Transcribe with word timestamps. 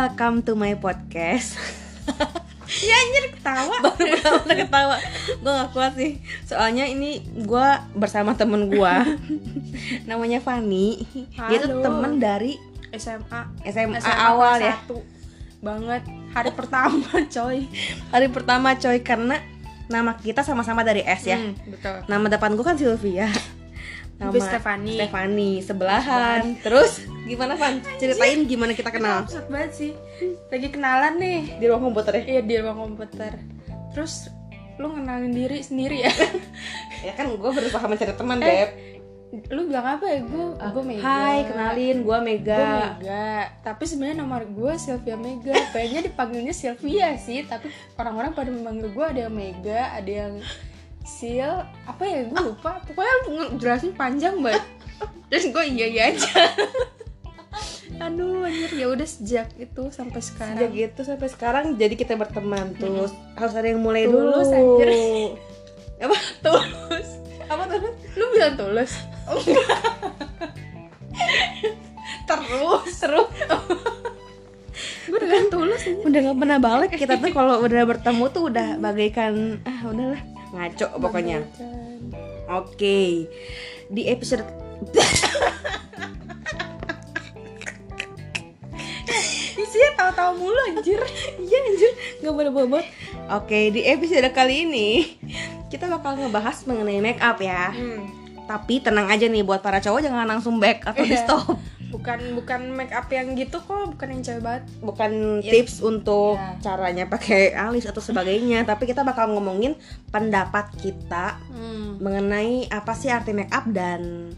welcome 0.00 0.40
to 0.40 0.56
my 0.56 0.72
podcast. 0.80 1.60
ya 2.88 2.94
anjir 2.96 3.36
ketawa 3.36 3.76
Baru 3.84 4.00
pertama 4.16 4.52
ketawa, 4.56 4.96
gue 5.28 5.52
gak 5.60 5.70
kuat 5.76 5.92
sih. 5.92 6.16
Soalnya 6.48 6.88
ini 6.88 7.20
gue 7.20 7.68
bersama 7.92 8.32
temen 8.32 8.72
gue, 8.72 8.94
namanya 10.08 10.40
Fani. 10.40 11.04
Dia 11.52 11.60
tuh 11.60 11.76
Halo. 11.76 11.84
temen 11.84 12.16
dari 12.16 12.56
SMA 12.96 13.60
SMA, 13.68 14.00
SMA 14.00 14.16
awal 14.16 14.64
ya. 14.64 14.80
banget 15.60 16.00
hari 16.32 16.56
pertama 16.56 17.12
coy 17.28 17.68
Hari 18.08 18.32
pertama 18.32 18.72
coy 18.80 19.04
karena 19.04 19.36
nama 19.92 20.16
kita 20.16 20.40
sama-sama 20.40 20.80
dari 20.80 21.04
S 21.04 21.28
ya. 21.28 21.36
Hmm, 21.36 21.52
betul 21.68 22.08
Nama 22.08 22.26
depan 22.40 22.56
gue 22.56 22.64
kan 22.64 22.80
Sylvia. 22.80 23.28
Nama 24.20 24.30
Gue 24.30 24.40
Stefani. 24.42 24.94
Stefani 24.94 25.50
sebelahan. 25.60 26.42
Terus 26.60 27.00
gimana 27.22 27.54
Van? 27.54 27.80
Ceritain 27.96 28.42
gimana 28.42 28.72
kita 28.72 28.90
kenal 28.90 29.22
Absurd 29.22 29.46
banget 29.46 29.70
sih 29.72 29.92
lagi 30.48 30.68
kenalan 30.68 31.14
nih 31.14 31.56
di 31.56 31.64
ruang 31.64 31.84
komputer 31.84 32.12
ya? 32.16 32.24
iya 32.28 32.40
di 32.42 32.54
ruang 32.56 32.74
komputer 32.76 33.38
terus 33.88 34.26
lu 34.76 34.90
kenalin 34.90 35.30
diri 35.30 35.62
sendiri 35.62 36.02
ya 36.02 36.10
Ya 37.06 37.14
kan 37.14 37.30
gue 37.30 37.50
berusaha 37.50 37.80
mencari 37.80 38.12
teman, 38.12 38.40
Eh, 38.40 38.50
Beb. 38.50 38.70
lu 39.46 39.62
bilang 39.64 39.86
apa 39.94 40.04
ya 40.04 40.20
gue 40.20 40.44
gue 40.58 40.82
Mega 40.82 41.04
Hai, 41.06 41.38
kenalin 41.46 41.96
gue 41.96 42.02
gue 42.02 42.18
Mega. 42.20 42.66
Mega 42.98 43.30
tapi 43.62 43.82
sebenarnya 43.86 44.16
nama 44.18 44.42
gue 44.42 44.72
Sylvia 44.74 45.14
Mega 45.14 45.54
pengennya 45.70 46.02
dipanggilnya 46.02 46.50
Sylvia 46.50 47.14
sih 47.14 47.46
tapi 47.46 47.70
orang-orang 47.94 48.34
pada 48.34 48.50
memanggil 48.50 48.90
gue 48.90 49.06
ada 49.06 49.20
yang 49.22 49.34
Mega 49.34 49.94
ada 49.94 50.10
yang 50.10 50.32
Sil 51.18 51.66
apa 51.86 52.02
ya? 52.06 52.30
Gue 52.30 52.54
lupa. 52.54 52.78
Pokoknya 52.86 53.14
jelasin 53.58 53.92
panjang 53.98 54.38
banget 54.38 54.62
terus 55.30 55.46
gue 55.54 55.64
iya 55.70 55.86
iya 55.86 56.02
aja. 56.10 56.26
Aduh 58.04 58.42
anjir. 58.44 58.70
Ya 58.74 58.86
udah 58.90 59.06
sejak 59.06 59.54
itu 59.56 59.82
sampai 59.94 60.18
sekarang. 60.18 60.58
Sejak 60.58 60.70
gitu 60.74 61.00
sampai 61.06 61.28
sekarang 61.30 61.64
jadi 61.78 61.94
kita 61.94 62.18
berteman. 62.18 62.74
Terus 62.74 63.14
harus 63.38 63.54
ada 63.54 63.70
yang 63.70 63.78
mulai 63.80 64.10
Tulus, 64.10 64.50
dulu. 64.50 64.58
anjir. 64.58 64.88
Apa? 66.04 66.16
tulus. 66.40 67.08
Apa 67.46 67.62
tuh? 67.68 67.92
lu 68.18 68.24
bilang 68.34 68.54
tulus? 68.58 68.92
Terus, 72.30 72.94
terus. 73.02 73.26
gue 75.10 75.18
dengan 75.18 75.50
tulus 75.50 75.82
aja 75.82 75.98
udah 76.06 76.20
gak 76.30 76.38
pernah 76.38 76.58
balik. 76.62 76.90
Kita 76.94 77.18
tuh 77.18 77.34
kalau 77.34 77.58
udah 77.66 77.82
bertemu 77.84 78.24
tuh 78.30 78.42
udah 78.48 78.78
bagaikan 78.78 79.58
ah 79.66 79.80
udahlah 79.90 80.22
ngaco 80.50 80.86
pokoknya. 80.98 81.46
Oke. 82.50 83.30
Di 83.90 84.06
episode 84.06 84.46
isinya 89.60 89.90
tahu-tahu 89.98 90.30
mulu 90.38 90.58
anjir 90.70 91.00
Iya 91.38 91.58
anjir, 91.68 91.90
gak 92.22 92.34
boleh 92.34 92.52
bobot 92.54 92.86
Oke, 93.30 93.70
di 93.70 93.86
episode 93.86 94.26
kali 94.30 94.66
ini 94.66 94.88
Kita 95.70 95.86
bakal 95.86 96.18
ngebahas 96.18 96.66
mengenai 96.66 97.02
make 97.02 97.22
up 97.22 97.38
ya 97.38 97.70
hmm. 97.74 98.02
Tapi 98.46 98.82
tenang 98.82 99.06
aja 99.06 99.30
nih 99.30 99.46
buat 99.46 99.62
para 99.62 99.78
cowok 99.78 100.02
jangan 100.02 100.26
langsung 100.26 100.58
back 100.58 100.82
atau 100.86 101.02
di 101.06 101.14
Iya. 101.14 101.22
stop 101.22 101.54
bukan 101.90 102.38
bukan 102.38 102.60
make 102.70 102.94
up 102.94 103.10
yang 103.10 103.34
gitu 103.34 103.58
kok 103.58 103.92
bukan 103.92 104.08
yang 104.14 104.22
cewek 104.22 104.42
banget 104.42 104.62
Bukan 104.78 105.42
Ya. 105.42 105.50
tips 105.50 105.82
untuk 105.82 106.38
Ya. 106.38 106.54
caranya 106.62 107.04
pakai 107.04 107.50
alis 107.52 107.84
atau 107.84 107.98
sebagainya 107.98 108.62
Tapi 108.70 108.86
kita 108.86 109.02
bakal 109.02 109.34
ngomongin 109.34 109.74
pendapat 110.08 110.70
kita 110.78 111.36
hmm. 111.50 111.98
mengenai 111.98 112.70
apa 112.70 112.94
sih 112.94 113.10
arti 113.10 113.34
make 113.34 113.50
up 113.50 113.66
dan 113.66 114.32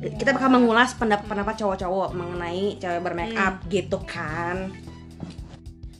Ya. 0.00 0.12
kita 0.16 0.32
bakal 0.32 0.52
mengulas 0.52 0.92
pendapat-pendapat 0.94 1.54
cowok-cowok 1.60 2.12
mengenai 2.12 2.76
cewek 2.76 3.00
bermake 3.00 3.36
up 3.36 3.60
Hmm. 3.60 3.68
gitu 3.68 3.98
kan. 4.04 4.72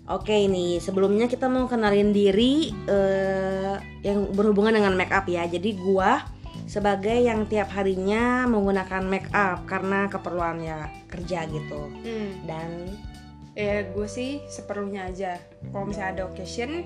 Oke 0.04 0.44
nih 0.44 0.84
sebelumnya 0.84 1.24
kita 1.24 1.48
mau 1.48 1.64
kenalin 1.64 2.12
diri 2.12 2.68
eh, 2.84 3.76
yang 4.04 4.28
berhubungan 4.28 4.76
dengan 4.76 4.92
make 4.92 5.08
up 5.08 5.24
ya. 5.24 5.48
Jadi 5.48 5.72
gua 5.80 6.20
sebagai 6.74 7.14
yang 7.14 7.46
tiap 7.46 7.70
harinya 7.70 8.50
menggunakan 8.50 9.06
make 9.06 9.30
up 9.30 9.62
karena 9.70 10.10
keperluan 10.10 10.58
ya 10.58 10.90
kerja 11.06 11.46
gitu. 11.46 11.86
Hmm. 12.02 12.30
Dan 12.42 12.90
ya 13.54 13.86
gue 13.86 14.08
sih 14.10 14.42
seperlunya 14.50 15.06
aja 15.06 15.38
kalau 15.70 15.86
misalnya 15.86 16.10
ada 16.18 16.22
occasion 16.26 16.82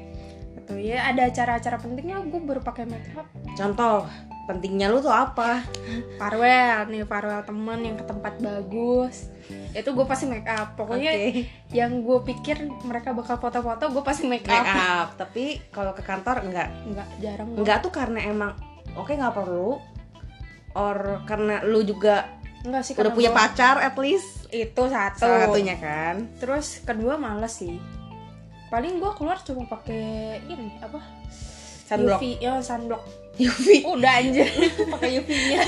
atau 0.61 0.77
ya 0.77 1.09
ada 1.09 1.33
acara-acara 1.33 1.81
pentingnya 1.81 2.21
gue 2.29 2.41
baru 2.45 2.61
pakai 2.61 2.85
make 2.85 3.09
up 3.17 3.25
contoh 3.57 4.05
pentingnya 4.45 4.93
lu 4.93 5.01
tuh 5.01 5.13
apa? 5.13 5.65
farewell 6.21 6.85
nih 6.93 7.09
farewell 7.09 7.41
temen 7.41 7.81
yang 7.89 7.97
ke 7.97 8.05
tempat 8.05 8.37
bagus 8.41 9.33
itu 9.73 9.89
gue 9.89 10.07
pasti 10.09 10.29
make 10.29 10.45
up 10.45 10.77
pokoknya 10.77 11.13
Oke. 11.13 11.49
yang 11.73 12.05
gue 12.05 12.19
pikir 12.21 12.69
mereka 12.85 13.17
bakal 13.17 13.41
foto-foto 13.41 13.89
gue 13.89 14.05
pasti 14.05 14.29
make 14.29 14.45
Make 14.45 14.61
up 14.61 14.69
up. 14.69 15.09
Tapi 15.17 15.61
kalau 15.73 15.93
ke 15.93 16.01
kantor 16.01 16.45
enggak 16.45 16.69
enggak 16.89 17.09
jarang. 17.21 17.49
Enggak 17.53 17.85
tuh 17.85 17.93
karena 17.93 18.25
emang 18.25 18.57
oke 18.95 19.13
nggak 19.13 19.35
perlu. 19.35 19.77
Or 20.73 21.27
karena 21.27 21.65
lu 21.67 21.83
juga 21.83 22.39
enggak 22.63 22.83
sih 22.87 22.93
udah 22.95 23.13
punya 23.13 23.31
gua- 23.35 23.39
pacar 23.45 23.83
at 23.83 23.97
least. 23.99 24.47
Itu 24.49 24.89
satu. 24.89 25.27
Satunya 25.27 25.77
kan. 25.77 26.29
Terus 26.39 26.81
kedua 26.81 27.19
males 27.19 27.53
sih. 27.53 27.77
Paling 28.69 29.01
gue 29.01 29.13
keluar 29.17 29.41
cuma 29.41 29.65
pakai 29.65 30.39
ini 30.45 30.77
apa? 30.81 31.01
Sunblock. 31.89 32.21
UV 32.21 32.25
ya 32.37 32.61
sunblock. 32.61 33.01
UV 33.41 33.67
udah 33.97 34.13
anjir. 34.21 34.45
Pakai 34.93 35.11
UV 35.25 35.31
nya. 35.31 35.63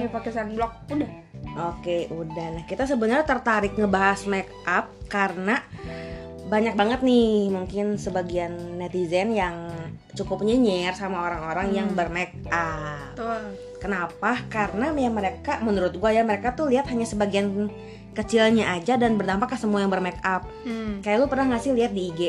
Iya 0.00 0.08
pakai 0.08 0.30
sunblock. 0.32 0.72
Udah. 0.88 1.10
Oke 1.68 2.08
udah. 2.08 2.46
Nah 2.56 2.64
kita 2.64 2.88
sebenarnya 2.88 3.28
tertarik 3.28 3.76
ngebahas 3.76 4.24
make 4.24 4.48
up 4.64 4.88
karena 5.12 5.60
banyak 6.48 6.72
banget 6.76 7.00
nih 7.04 7.52
mungkin 7.52 8.00
sebagian 8.00 8.80
netizen 8.80 9.36
yang 9.36 9.68
cukup 10.14 10.42
nyinyir 10.42 10.94
sama 10.94 11.26
orang-orang 11.26 11.74
yang 11.74 11.88
Hmm. 11.90 11.98
bermake 11.98 12.34
up 12.46 13.14
tuh 13.14 13.34
kenapa 13.78 14.38
karena 14.46 14.94
ya 14.94 15.10
mereka 15.10 15.58
menurut 15.60 15.94
gua 15.94 16.10
ya 16.10 16.22
mereka 16.22 16.54
tuh 16.54 16.70
lihat 16.70 16.86
hanya 16.88 17.04
sebagian 17.04 17.68
kecilnya 18.14 18.70
aja 18.72 18.94
dan 18.94 19.18
berdampak 19.18 19.52
ke 19.52 19.56
semua 19.58 19.82
yang 19.82 19.90
bermake 19.90 20.22
up 20.22 20.46
hmm. 20.62 21.02
Kayak 21.02 21.18
lu 21.18 21.26
pernah 21.26 21.50
gak 21.50 21.62
sih 21.62 21.74
lihat 21.74 21.90
di 21.90 22.08
IG, 22.08 22.20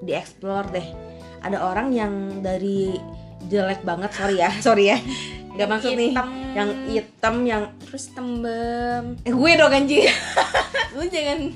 di 0.00 0.12
explore 0.14 0.70
deh. 0.70 0.86
Ada 1.42 1.58
orang 1.60 1.90
yang 1.90 2.12
dari 2.38 2.94
jelek 3.44 3.82
banget, 3.82 4.14
sorry 4.14 4.38
ya, 4.38 4.50
sorry 4.64 4.84
ya. 4.94 4.98
Gak 5.54 5.68
maksud 5.68 5.92
nih, 5.92 6.14
Hitam. 6.14 6.28
yang 6.54 6.70
hitam 6.86 7.34
yang 7.42 7.62
terus 7.78 8.10
tembem 8.10 9.18
eh 9.22 9.30
gue 9.30 9.50
dong 9.54 9.70
anjing. 9.70 10.06
lu 10.96 11.04
jangan 11.06 11.50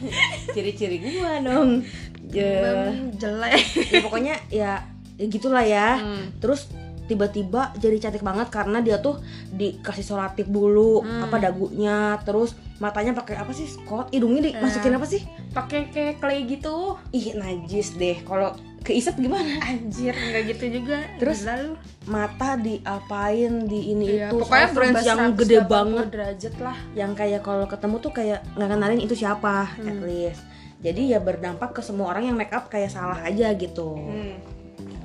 ciri-ciri 0.50 0.98
gua 0.98 1.38
dong. 1.38 1.86
Tembem 2.28 3.14
jelek 3.14 3.62
ya 3.88 3.98
pokoknya 4.02 4.34
ya, 4.50 4.72
ya 5.18 5.26
gitulah 5.26 5.60
ya. 5.60 5.98
Hmm. 5.98 6.32
Terus 6.38 6.70
tiba-tiba 7.04 7.72
jadi 7.74 7.96
cantik 7.98 8.20
banget 8.20 8.48
karena 8.48 8.78
dia 8.78 8.96
tuh 8.98 9.16
dikasih 9.50 10.04
solatif 10.04 10.44
dulu 10.46 11.00
Hmm. 11.00 11.24
apa 11.24 11.40
dagunya 11.40 11.98
terus 12.20 12.52
matanya 12.78 13.16
pakai 13.16 13.32
apa 13.34 13.48
sih 13.50 13.64
Scott 13.64 14.12
hidungnya 14.12 14.52
dimasukin 14.52 14.92
apa 14.92 15.08
sih 15.08 15.24
pakai 15.50 15.88
kayak 15.88 16.20
clay 16.20 16.44
gitu 16.44 17.00
ih 17.10 17.32
najis 17.32 17.96
deh 17.96 18.20
kalau 18.22 18.52
keisep 18.78 19.16
gimana 19.16 19.56
anjir 19.64 20.12
nggak 20.12 20.42
gitu 20.48 20.64
juga 20.70 21.00
Terus? 21.16 21.48
lalu 21.48 21.80
mata 22.04 22.60
diapain 22.60 23.64
di 23.64 23.80
ini 23.90 24.06
Iya, 24.14 24.28
itu 24.28 24.36
pokoknya 24.38 24.68
friends 24.70 25.00
yang 25.02 25.18
180 25.32 25.40
gede 25.40 25.58
banget 25.64 26.06
derajat 26.08 26.54
lah 26.58 26.76
yang 26.92 27.12
kayak 27.12 27.40
kalau 27.40 27.64
ketemu 27.64 27.96
tuh 27.98 28.12
kayak 28.12 28.38
nggak 28.52 28.68
kenalin 28.68 29.00
itu 29.00 29.14
siapa 29.14 29.74
Hmm. 29.74 29.88
at 29.88 30.00
least 30.02 30.42
jadi 30.78 31.02
ya 31.08 31.18
berdampak 31.18 31.72
ke 31.72 31.80
semua 31.80 32.12
orang 32.12 32.28
yang 32.28 32.36
make 32.36 32.52
up 32.52 32.68
kayak 32.68 32.88
salah 32.88 33.18
aja 33.18 33.48
gitu 33.50 33.96
hmm. 33.96 34.57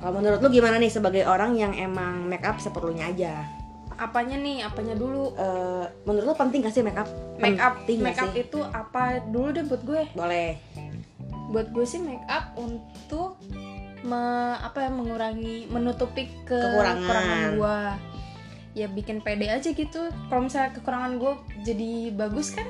Kalau 0.04 0.20
menurut 0.20 0.36
lu 0.36 0.52
gimana 0.52 0.76
nih 0.76 0.92
sebagai 0.92 1.24
orang 1.24 1.56
yang 1.56 1.72
emang 1.72 2.28
make 2.28 2.44
up 2.44 2.60
seperlunya 2.60 3.08
aja? 3.08 3.48
Apanya 3.96 4.36
nih? 4.36 4.60
Apanya 4.60 4.92
dulu? 4.92 5.32
Eh, 5.32 5.84
menurut 6.04 6.28
lu 6.28 6.36
penting 6.36 6.60
gak 6.60 6.76
sih 6.76 6.84
make 6.84 6.92
up? 6.94 7.08
Make 7.40 7.56
up. 7.56 7.80
Penting 7.80 8.04
make 8.04 8.20
up 8.20 8.28
sih? 8.28 8.44
itu 8.44 8.60
apa 8.60 9.24
dulu 9.24 9.48
deh 9.48 9.64
buat 9.64 9.80
gue. 9.80 10.02
Boleh. 10.12 10.60
Buat 11.48 11.72
gue 11.72 11.86
sih 11.86 11.96
make 11.98 12.20
up 12.26 12.52
untuk 12.54 13.40
me- 14.04 14.60
apa 14.60 14.76
ya 14.78 14.90
mengurangi 14.92 15.72
menutupi 15.72 16.28
ke 16.44 16.52
Kekurangan. 16.52 17.00
kekurangan 17.00 17.40
gue 17.56 17.76
ya 18.74 18.86
bikin 18.86 19.24
pede 19.24 19.48
aja 19.48 19.72
gitu. 19.72 20.02
Kalau 20.28 20.42
misalnya 20.44 20.76
kekurangan 20.76 21.16
gue 21.16 21.32
jadi 21.64 21.90
bagus 22.12 22.52
kan? 22.52 22.68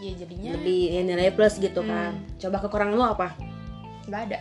Ya 0.00 0.16
jadinya. 0.16 0.56
Lebih 0.56 0.80
ya, 0.88 1.00
nilai 1.04 1.36
plus 1.36 1.60
gitu 1.60 1.84
Hmm. 1.84 1.90
kan. 1.90 2.12
Coba 2.40 2.64
kekurangan 2.64 2.96
lu 2.96 3.04
apa 3.04 3.51
nggak 4.06 4.22
ada. 4.30 4.38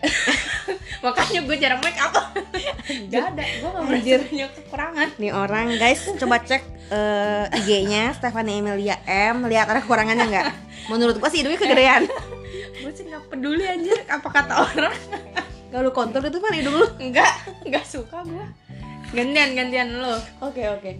Makanya 1.06 1.40
gue 1.46 1.58
jarang 1.58 1.81
make 1.81 1.98
up. 1.98 2.13
Nggak 3.10 3.24
ada. 3.34 3.44
Gue 3.44 3.69
nggak 3.74 3.84
merasa 3.88 4.48
kekurangan. 4.58 5.08
Nih 5.18 5.31
orang 5.34 5.68
guys 5.78 6.02
coba 6.18 6.42
cek 6.42 6.62
eh, 6.92 7.58
IG-nya 7.62 8.13
Stephanie 8.13 8.62
Emilia 8.62 9.02
M. 9.06 9.46
Lihat 9.48 9.69
ada 9.69 9.81
kekurangannya 9.81 10.25
nggak? 10.28 10.46
Menurut 10.90 11.18
gua 11.18 11.30
sih 11.30 11.42
hidungnya 11.42 11.62
kegedean 11.62 12.04
gue 12.81 12.92
sih 12.98 13.06
nggak 13.08 13.30
peduli 13.30 13.63
anjir 13.63 13.98
apa 14.10 14.28
kata 14.28 14.54
orang. 14.74 14.96
Gak 15.72 15.81
lu 15.86 15.92
kontrol 15.94 16.25
itu 16.28 16.40
kan 16.42 16.54
hidung 16.54 16.75
lu. 16.75 16.88
Nggak 17.00 17.34
nggak 17.69 17.86
suka 17.86 18.25
gue 18.25 18.46
gantian 19.12 19.52
gantian 19.60 19.90
lo 20.00 20.16
Oke 20.44 20.66
oke. 20.72 20.92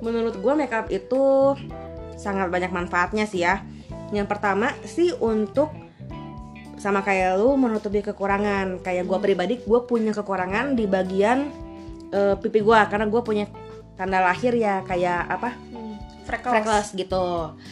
Menurut 0.00 0.36
gue 0.40 0.52
makeup 0.56 0.88
itu 0.88 1.54
sangat 2.16 2.48
banyak 2.48 2.72
manfaatnya 2.72 3.24
sih 3.24 3.44
ya. 3.44 3.64
Yang 4.10 4.26
pertama 4.28 4.74
sih 4.84 5.14
untuk 5.16 5.70
sama 6.80 7.00
kayak 7.00 7.36
lu 7.36 7.54
menutupi 7.54 8.00
kekurangan 8.00 8.80
kayak 8.80 9.04
gua 9.04 9.18
pribadi 9.18 9.60
gua 9.62 9.84
punya 9.84 10.10
kekurangan 10.10 10.72
di 10.72 10.84
bagian 10.84 11.52
eh, 12.08 12.34
pipi 12.34 12.60
gua 12.60 12.84
karena 12.84 13.04
gua 13.04 13.20
punya 13.20 13.44
tanda 13.94 14.18
lahir 14.18 14.52
ya 14.54 14.80
kayak 14.82 15.28
apa 15.30 15.50
Hmm. 15.70 15.94
Freckles. 16.22 16.52
freckles 16.54 16.88
gitu 16.94 17.26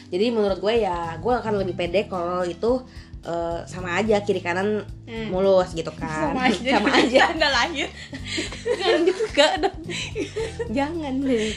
jadi 0.09 0.29
menurut 0.29 0.59
gue 0.59 0.75
ya 0.79 1.15
gue 1.17 1.31
akan 1.33 1.55
lebih 1.57 1.73
pede 1.75 2.05
kalau 2.05 2.43
itu 2.43 2.83
eh, 3.21 3.59
sama 3.65 3.95
aja 3.95 4.19
kiri 4.21 4.39
kanan 4.39 4.83
Hmm. 5.05 5.31
mulus 5.31 5.73
gitu 5.73 5.89
kan 5.91 6.35
Sama 6.35 6.49
aja. 6.49 6.71
sama 6.75 6.91
aja 6.93 7.19
Tanda 7.29 7.49
lahir. 7.49 7.89
jangan 8.79 9.01
gitu 9.05 9.23
gak 9.31 9.53
dong 9.59 9.79
jangan 10.69 11.15
deh 11.23 11.55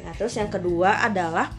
nah 0.00 0.12
terus 0.12 0.34
yang 0.34 0.48
kedua 0.48 0.90
adalah 1.02 1.52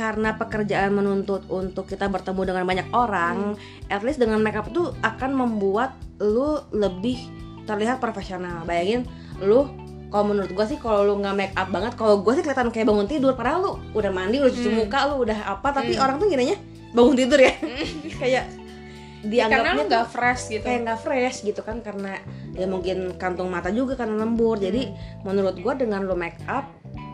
karena 0.00 0.32
pekerjaan 0.34 0.90
menuntut 0.90 1.44
untuk 1.46 1.84
kita 1.84 2.08
bertemu 2.08 2.40
dengan 2.46 2.64
banyak 2.64 2.88
orang 2.90 3.52
at 3.86 4.00
least 4.00 4.16
dengan 4.16 4.40
makeup 4.40 4.64
itu 4.66 4.96
akan 4.98 5.36
membuat 5.36 5.92
lu 6.16 6.56
lebih 6.72 7.20
terlihat 7.62 8.00
profesional 8.00 8.64
bayangin 8.64 9.04
lu 9.38 9.68
kalau 10.08 10.24
menurut 10.26 10.48
gue 10.48 10.66
sih 10.66 10.74
kalau 10.74 11.04
lu 11.04 11.20
nggak 11.20 11.36
make 11.36 11.54
up 11.54 11.68
banget 11.68 11.92
kalau 11.94 12.18
gue 12.18 12.32
sih 12.32 12.40
kelihatan 12.40 12.72
kayak 12.72 12.88
bangun 12.88 13.04
tidur 13.04 13.36
padahal 13.36 13.60
lu 13.60 13.72
udah 13.92 14.08
mandi 14.08 14.40
udah 14.40 14.48
cuci 14.48 14.66
Hmm. 14.66 14.78
muka 14.80 14.98
lu 15.06 15.22
udah 15.22 15.38
apa 15.46 15.68
tapi 15.70 15.92
Hmm. 15.92 16.02
orang 16.02 16.16
tuh 16.16 16.26
ngiranya 16.26 16.56
bangun 16.90 17.14
tidur 17.14 17.38
ya 17.38 17.52
kayak 18.20 18.44
Karena 19.20 19.28
dianggapnya 19.28 19.70
lu 19.70 19.76
tuh 19.76 19.86
nggak 19.86 20.06
fresh 20.08 20.42
gitu. 20.48 20.64
kayak 20.64 20.80
nggak 20.82 21.00
fresh 21.04 21.36
gitu 21.44 21.60
kan 21.60 21.76
karena 21.78 22.16
ya 22.50 22.64
mungkin 22.64 23.20
kantung 23.20 23.52
mata 23.52 23.68
juga 23.68 23.92
karena 23.94 24.16
lembur 24.18 24.56
jadi 24.56 24.88
menurut 25.22 25.60
gua 25.60 25.76
dengan 25.76 26.08
lo 26.08 26.16
make 26.16 26.40
up 26.48 26.64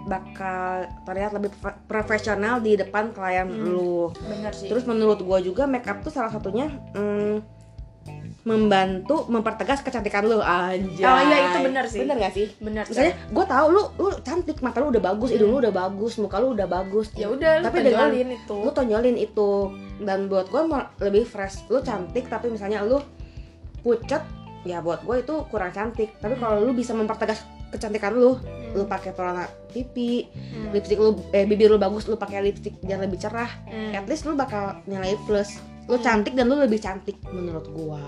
bakal 0.07 0.65
terlihat 1.03 1.31
lebih 1.33 1.51
profe- 1.53 1.83
profesional 1.85 2.59
di 2.59 2.75
depan 2.75 3.11
klien 3.11 3.45
Hmm. 3.45 3.67
lu 3.67 4.15
Bener 4.23 4.51
sih. 4.51 4.67
terus 4.67 4.83
menurut 4.83 5.19
gua 5.19 5.39
juga 5.39 5.67
make 5.67 5.85
up 5.85 5.99
tuh 6.01 6.09
salah 6.09 6.31
satunya 6.31 6.71
hmm, 6.93 7.43
membantu 8.45 9.27
mempertegas 9.27 9.83
kecantikan 9.83 10.23
lu 10.23 10.39
aja 10.39 11.03
Oh 11.05 11.21
iya, 11.21 11.37
itu 11.45 11.59
bener 11.61 11.85
sih. 11.85 12.01
bener 12.01 12.17
gak 12.17 12.31
sih 12.33 12.47
bener. 12.57 12.87
misalnya 12.87 13.19
gue 13.27 13.45
tahu 13.45 13.67
lu 13.69 13.83
lu 13.99 14.09
cantik 14.21 14.63
mata 14.63 14.79
lu 14.79 14.89
udah 14.89 15.03
bagus 15.05 15.29
hidung 15.29 15.51
lu 15.51 15.59
udah 15.59 15.75
bagus 15.75 16.15
muka 16.17 16.39
lu 16.39 16.55
udah 16.55 16.69
bagus 16.69 17.11
ya 17.13 17.27
udah 17.27 17.59
Tapi 17.61 17.83
dengan- 17.83 18.15
itu. 18.15 18.55
lu 18.57 18.71
tonjolin 18.71 19.19
itu 19.19 19.75
dan 19.99 20.31
buat 20.31 20.47
gue 20.47 20.63
lebih 21.03 21.27
fresh 21.27 21.67
lu 21.67 21.83
cantik 21.83 22.31
tapi 22.31 22.47
misalnya 22.47 22.87
lu 22.87 23.03
pucet 23.83 24.23
ya 24.63 24.79
buat 24.79 25.03
gue 25.03 25.17
itu 25.19 25.35
kurang 25.47 25.71
cantik 25.71 26.15
tapi 26.17 26.39
kalau 26.39 26.63
lu 26.63 26.71
bisa 26.71 26.91
mempertegas 26.93 27.43
kecantikan 27.77 28.13
lu 28.13 28.35
Hmm. 28.35 28.73
lu 28.75 28.85
pakai 28.85 29.11
pelana 29.11 29.45
pipi 29.69 30.27
Hmm. 30.27 30.69
lipstick 30.71 30.97
lu 30.97 31.15
eh 31.31 31.45
bibir 31.45 31.69
lu 31.69 31.77
bagus 31.77 32.05
lu 32.05 32.15
pakai 32.15 32.41
lipstick 32.43 32.77
biar 32.81 32.99
lebih 32.99 33.17
cerah 33.17 33.49
Hmm. 33.65 33.93
at 33.93 34.05
least 34.05 34.25
lu 34.25 34.33
bakal 34.33 34.81
nilai 34.85 35.15
plus 35.23 35.61
lu 35.85 35.95
Hmm. 35.95 36.03
cantik 36.03 36.33
dan 36.33 36.47
lu 36.47 36.57
lebih 36.57 36.79
cantik 36.79 37.17
menurut 37.27 37.69
gua 37.69 38.03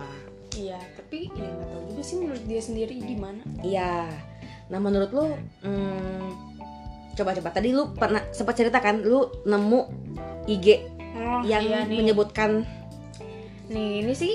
Iya, 0.50 0.74
tapi 0.92 1.30
ya 1.30 1.46
nggak 1.46 1.68
tahu 1.68 1.82
juga 1.88 2.02
sih 2.02 2.16
menurut 2.18 2.42
dia 2.42 2.58
sendiri 2.58 2.94
gimana. 2.98 3.38
iya 3.60 4.10
nah 4.66 4.76
menurut 4.76 5.08
lu 5.08 5.24
hmm, 5.62 6.26
coba-coba 7.14 7.48
tadi 7.50 7.70
lu 7.70 7.92
pernah 7.92 8.20
sempat 8.28 8.54
cerita 8.54 8.78
kan 8.78 8.98
lu 8.98 9.24
nemu 9.42 9.80
IG 10.44 10.66
Oh, 11.14 11.40
yang 11.42 11.62
iya 11.62 11.82
nih. 11.82 11.98
menyebutkan 11.98 12.62
Nih, 13.66 14.00
ini 14.00 14.12
sih 14.12 14.34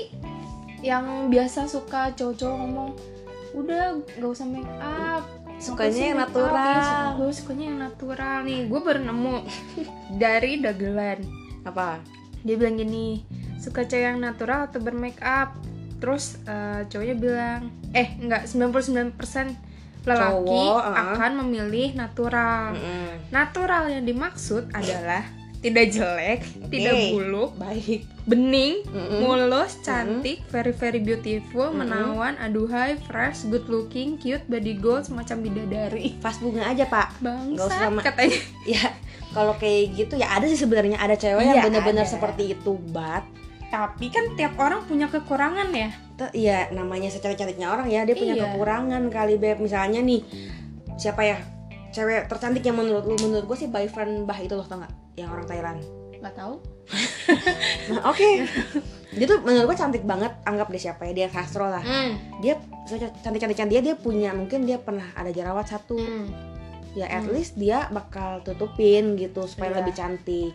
yang 0.80 1.26
biasa 1.26 1.66
suka 1.66 2.12
cowok-cowok 2.12 2.56
ngomong 2.56 2.90
udah 3.54 4.02
gak 4.18 4.30
usah 4.30 4.46
make 4.46 4.68
up. 4.82 5.24
Sukanya 5.62 6.02
yang 6.12 6.18
natural. 6.18 7.14
gue 7.22 7.30
sukanya 7.30 7.64
yang 7.70 7.78
natural. 7.78 8.36
Nih 8.42 8.66
gue 8.66 8.80
baru 8.82 9.00
nemu 9.00 9.36
dari 10.22 10.58
dagelan. 10.58 11.22
Apa? 11.62 12.02
Dia 12.42 12.54
bilang 12.58 12.76
gini 12.76 13.22
suka 13.62 13.86
cewek 13.88 14.12
yang 14.12 14.20
natural 14.20 14.68
atau 14.68 14.82
bermake 14.82 15.22
up? 15.22 15.54
Terus 16.02 16.36
eh, 16.44 16.84
cowoknya 16.90 17.16
bilang 17.16 17.60
eh 17.94 18.18
enggak 18.20 18.50
99% 18.50 19.16
lelaki 20.04 20.52
Cowok, 20.52 20.82
uh-uh. 20.84 20.94
akan 21.16 21.32
memilih 21.46 21.96
natural. 21.96 22.76
Mm-mm. 22.76 23.32
natural 23.32 23.88
yang 23.88 24.04
dimaksud 24.04 24.68
adalah 24.76 25.24
tidak 25.64 25.86
jelek 25.88 26.40
tidak 26.68 26.92
Oke. 26.92 27.08
buluk 27.10 27.50
baik 27.56 28.00
bening 28.24 28.84
Mm-mm. 28.84 29.20
mulus, 29.20 29.80
cantik, 29.80 30.44
very 30.48 30.72
very 30.72 30.96
beautiful, 30.96 31.68
Mm-mm. 31.68 31.84
menawan, 31.84 32.36
aduhai, 32.36 32.96
fresh, 33.04 33.44
good 33.44 33.64
looking, 33.66 34.16
cute, 34.16 34.40
body 34.44 34.76
goal, 34.76 35.00
semacam 35.00 35.40
bidadari. 35.40 36.16
pas 36.20 36.36
bunga 36.36 36.64
aja 36.64 36.84
pak 36.84 37.20
Bangsa 37.20 37.92
katanya. 38.00 38.40
ya 38.76 38.84
kalau 39.32 39.52
kayak 39.56 39.92
gitu 39.92 40.16
ya 40.16 40.30
ada 40.30 40.44
sih 40.44 40.56
sebenarnya 40.56 40.96
ada 40.96 41.12
cewek 41.14 41.42
yang 41.42 41.60
Iya, 41.60 41.64
bener-bener 41.68 42.04
ada. 42.04 42.12
seperti 42.12 42.54
itu 42.54 42.76
bat 42.92 43.24
Tapi 43.68 44.06
kan 44.08 44.38
tiap 44.38 44.54
orang 44.56 44.86
punya 44.86 45.10
kekurangan 45.10 45.68
ya. 45.68 45.90
Iya 46.30 46.70
namanya 46.70 47.10
secara 47.10 47.34
cantiknya 47.34 47.68
orang 47.68 47.90
ya 47.90 48.06
dia 48.06 48.14
punya 48.14 48.38
Iya. 48.38 48.54
kekurangan 48.54 49.02
kali 49.10 49.34
beb 49.36 49.58
misalnya 49.58 49.98
nih 50.00 50.22
siapa 50.94 51.26
ya 51.26 51.36
cewek 51.90 52.24
tercantik 52.24 52.62
yang 52.62 52.78
menurut 52.78 53.04
lu 53.04 53.18
menurut 53.18 53.44
gue 53.44 53.58
sih 53.58 53.68
boyfriend 53.68 54.24
bah 54.24 54.38
itu 54.38 54.54
loh 54.54 54.64
tau 54.64 54.78
nggak 54.78 55.03
yang 55.14 55.28
orang 55.28 55.44
Thailand 55.44 55.80
Gak 56.16 56.34
tahu. 56.34 56.56
nah, 57.90 58.02
oke 58.10 58.30
dia 59.10 59.26
tuh 59.26 59.38
menurut 59.40 59.68
gue 59.68 59.76
cantik 59.76 60.02
banget 60.02 60.32
anggap 60.42 60.68
dia 60.68 60.82
siapa 60.82 61.04
ya 61.04 61.12
dia 61.14 61.28
Castro 61.28 61.66
lah 61.66 61.80
Hmm. 61.80 62.16
dia 62.40 62.56
cantik 63.20 63.38
cantiknya 63.38 63.68
dia 63.68 63.80
dia 63.82 63.94
punya 63.94 64.32
mungkin 64.32 64.62
dia 64.62 64.76
pernah 64.76 65.04
ada 65.12 65.28
jerawat 65.28 65.66
satu 65.66 65.94
Hmm. 65.94 66.28
ya 66.92 67.06
at 67.06 67.22
Hmm. 67.22 67.30
least 67.30 67.54
dia 67.54 67.86
bakal 67.88 68.40
tutupin 68.40 69.14
gitu 69.14 69.44
supaya 69.44 69.70
Iya. 69.70 69.78
lebih 69.80 69.94
cantik 69.94 70.52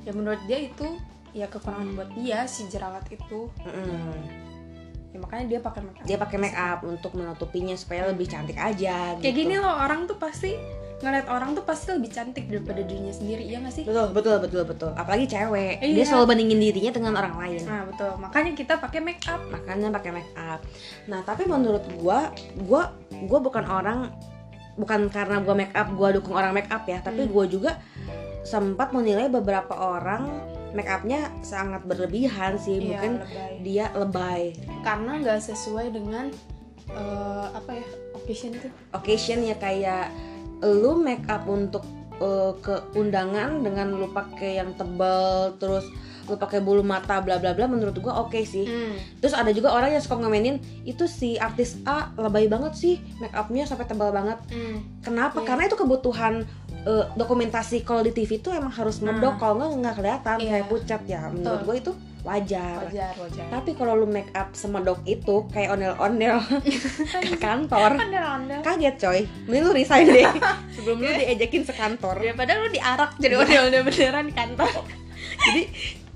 Ya 0.00 0.12
menurut 0.12 0.40
dia 0.44 0.58
itu 0.60 0.86
ya 1.30 1.46
kekurangan 1.46 1.92
buat 1.92 2.10
dia 2.12 2.42
si 2.42 2.64
jerawat 2.66 3.04
itu. 3.06 3.46
Mm-mm. 3.60 4.16
Ya 5.10 5.18
makanya 5.18 5.44
dia 5.46 5.60
pakai 5.60 5.80
make 5.80 5.94
up. 5.94 6.04
dia 6.04 6.16
pakai 6.16 6.38
make 6.38 6.56
up 6.56 6.80
untuk 6.82 7.12
menutupinya 7.12 7.74
supaya 7.74 8.06
lebih 8.06 8.26
cantik 8.26 8.56
aja 8.56 9.14
Kayak 9.14 9.22
gitu. 9.22 9.38
gini 9.40 9.54
loh 9.56 9.76
orang 9.76 10.04
tuh 10.04 10.16
pasti 10.16 10.56
ngeliat 11.00 11.26
orang 11.26 11.52
tuh 11.52 11.62
pasti 11.62 11.90
lebih 11.90 12.08
cantik 12.08 12.44
daripada 12.44 12.80
dirinya 12.80 13.08
sendiri 13.10 13.42
ya 13.42 13.56
gak 13.58 13.72
sih? 13.72 13.84
betul 13.84 14.12
betul 14.12 14.36
betul 14.38 14.62
betul 14.64 14.90
apalagi 14.92 15.26
cewek 15.26 15.80
Iya. 15.80 15.94
dia 15.94 16.04
selalu 16.04 16.24
bandingin 16.28 16.60
dirinya 16.60 16.92
dengan 16.92 17.12
orang 17.14 17.34
lain 17.36 17.60
Nah 17.64 17.82
betul 17.84 18.12
makanya 18.16 18.52
kita 18.52 18.72
pakai 18.76 19.00
make 19.00 19.24
up. 19.24 19.40
makanya 19.46 19.88
pakai 19.90 20.10
make 20.12 20.32
up 20.34 20.60
nah 21.06 21.20
tapi 21.22 21.42
menurut 21.44 21.80
gua 21.96 22.28
gua 22.60 22.92
gua 23.24 23.38
bukan 23.38 23.64
orang 23.64 23.98
bukan 24.74 25.08
karena 25.08 25.36
gua 25.38 25.54
make 25.54 25.72
up 25.72 25.88
gua 25.90 26.08
dukung 26.10 26.34
orang 26.34 26.52
make 26.52 26.68
up 26.68 26.84
ya 26.84 27.00
tapi 27.00 27.24
Hmm. 27.24 27.30
gua 27.30 27.44
juga 27.44 27.80
sempat 28.42 28.90
menilai 28.90 29.28
beberapa 29.28 29.72
orang 29.72 30.28
make 30.70 30.86
upnya 30.86 31.32
sangat 31.40 31.82
berlebihan 31.82 32.54
sih 32.56 32.76
Iya, 32.76 32.84
mungkin 32.86 33.12
lebay. 33.18 33.52
dia 33.60 33.86
lebay 33.90 34.42
karena 34.80 35.12
nggak 35.18 35.40
sesuai 35.42 35.90
dengan 35.90 36.28
eh, 36.88 37.46
apa 37.50 37.70
ya 37.72 37.86
occasion 38.12 38.52
tuh 38.54 38.70
occasion 38.90 39.40
ya 39.40 39.56
kayak 39.56 40.08
lu 40.62 40.92
make 40.96 41.24
up 41.26 41.44
untuk 41.44 41.82
eh, 42.14 42.52
ke 42.58 42.74
undangan 42.94 43.58
dengan 43.58 43.90
lu 43.90 44.08
pakai 44.08 44.56
yang 44.56 44.72
tebal 44.74 45.56
terus 45.56 45.84
lu 46.24 46.36
pakai 46.36 46.60
bulu 46.60 46.80
mata 46.80 47.18
bla 47.18 47.36
bla 47.36 47.50
bla 47.50 47.66
menurut 47.66 47.98
gua 47.98 48.20
oke 48.20 48.38
sih 48.40 48.62
terus 49.18 49.32
ada 49.32 49.50
juga 49.50 49.72
orang 49.72 49.90
yang 49.90 49.98
suka 49.98 50.14
ngomenin 50.16 50.56
itu 50.84 51.04
si 51.04 51.34
artis 51.36 51.80
A 51.82 52.12
lebay 52.14 52.46
banget 52.46 52.72
sih 52.72 52.94
make 53.18 53.34
upnya 53.34 53.64
sampai 53.64 53.82
tebal 53.84 54.10
banget 54.10 54.38
kenapa 55.00 55.40
Iya. 55.40 55.46
karena 55.48 55.62
itu 55.64 55.74
kebutuhan 55.74 56.34
eh, 56.80 57.04
dokumentasi 57.12 57.82
kalau 57.82 58.00
di 58.00 58.08
TV 58.10 58.36
itu 58.36 58.48
emang 58.48 58.70
harus 58.70 59.00
Nah. 59.00 59.10
medok 59.10 59.36
kalau 59.36 59.58
nggak 59.58 59.70
nggak 59.76 59.94
kelihatan 59.96 60.36
Iya. 60.38 60.50
kayak 60.50 60.66
pucat 60.68 61.00
ya 61.04 61.20
menurut 61.26 61.44
Betul. 61.56 61.66
gue 61.66 61.76
itu 61.76 61.92
wajar. 62.22 62.88
Wajar 62.88 63.14
wajar. 63.16 63.46
Tapi 63.48 63.70
kalau 63.76 63.96
lu 63.96 64.06
make 64.08 64.30
up 64.36 64.52
semedok 64.52 65.00
itu 65.08 65.46
kayak 65.50 65.76
ondel-ondel 65.76 66.40
ke 67.32 67.36
kantor. 67.40 67.96
Ondel 67.96 68.24
ondel 68.24 68.60
kaget 68.60 68.96
coy. 69.00 69.20
Mending 69.48 69.62
lu 69.64 69.72
resign 69.72 70.06
deh. 70.08 70.26
Sebelum 70.76 70.98
lu 71.00 71.10
diejekin 71.10 71.62
sekantor 71.64 72.16
ya 72.20 72.32
padahal 72.36 72.66
lu 72.66 72.70
diarak 72.72 73.16
jadi 73.16 73.34
ondel 73.40 73.60
ondel 73.72 73.82
beneran 73.84 74.24
di 74.28 74.34
kantor. 74.34 74.72
Jadi 75.40 75.62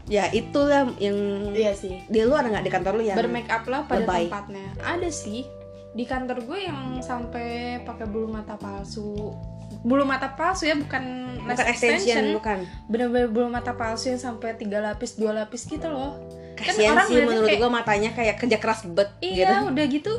ya 0.04 0.28
itulah 0.36 0.84
yang 1.00 1.16
iya 1.56 1.72
sih. 1.72 2.04
di 2.12 2.20
lu 2.20 2.36
ada 2.36 2.52
nggak 2.52 2.64
di 2.68 2.72
kantor 2.72 2.92
lu 3.00 3.04
yang 3.08 3.16
bermake 3.16 3.48
up 3.48 3.64
lah 3.64 3.88
pada 3.88 4.04
lebay. 4.04 4.28
tempatnya. 4.28 4.66
Ada 4.84 5.08
sih 5.08 5.48
di 5.94 6.04
kantor 6.04 6.44
gue 6.44 6.58
yang 6.66 6.98
sampai 7.00 7.78
pakai 7.86 8.04
bulu 8.10 8.26
mata 8.26 8.58
palsu 8.58 9.32
bulu 9.80 10.02
mata 10.02 10.32
palsu 10.32 10.64
ya 10.64 10.74
bukan 10.74 11.04
bukan 11.38 11.66
extension 11.66 12.24
bukan. 12.34 12.64
Bener-bener 12.86 13.28
bulu 13.28 13.48
mata 13.48 13.72
palsu 13.72 14.08
yang 14.08 14.18
sampai 14.18 14.54
tiga 14.54 14.78
lapis 14.78 15.14
dua 15.14 15.32
lapis 15.34 15.64
gitu 15.64 15.84
loh. 15.84 16.16
Kasian 16.54 16.92
orang 16.92 17.06
sih 17.06 17.18
menurut 17.18 17.44
kayak- 17.46 17.60
gua 17.60 17.70
matanya 17.72 18.10
kayak 18.10 18.38
kerja 18.38 18.56
keras 18.56 18.86
bet 18.86 19.10
Iya, 19.18 19.34
gitu. 19.36 19.54
udah 19.70 19.84
gitu 19.86 20.12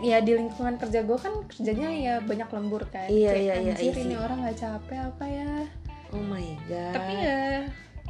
ya 0.00 0.16
di 0.18 0.32
lingkungan 0.32 0.74
kerja 0.76 1.02
gue 1.02 1.12
kan 1.14 1.44
kerjanya 1.46 1.88
ya 1.90 2.14
banyak 2.18 2.48
lembur 2.48 2.88
kan. 2.88 3.04
Iya, 3.04 3.30
Kayak, 3.30 3.36
iya, 3.36 3.54
iya, 3.60 3.72
anjir, 3.74 3.92
iya 3.92 4.00
ini 4.00 4.16
orang 4.16 4.38
nggak 4.40 4.56
capek 4.56 4.98
apa 5.04 5.24
ya. 5.26 5.52
oh 6.10 6.22
my 6.22 6.46
god. 6.64 6.94
Tapi 6.94 7.12
ya, 7.18 7.38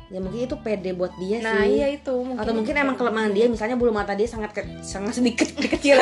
ya 0.06 0.18
mungkin 0.20 0.40
itu 0.40 0.56
pede 0.56 0.90
buat 0.92 1.10
dia 1.16 1.38
nah 1.38 1.60
sih. 1.60 1.76
iya 1.76 1.86
itu 1.90 2.14
mungkin. 2.14 2.38
atau 2.38 2.52
mungkin 2.52 2.72
itu 2.72 2.80
emang 2.80 2.94
kelemahan 2.94 3.30
dia 3.30 3.46
misalnya 3.46 3.74
bulu 3.74 3.90
mata 3.90 4.12
dia 4.12 4.24
sangat 4.24 4.50
ke- 4.52 4.78
sangat 4.80 5.18
sedikit 5.18 5.50
kecil. 5.66 5.98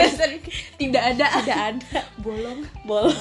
Tidak 0.76 1.02
ada. 1.09 1.26
tidak 1.40 1.59
ada. 1.73 1.99
Bolong. 2.18 2.68
bolong 2.83 3.16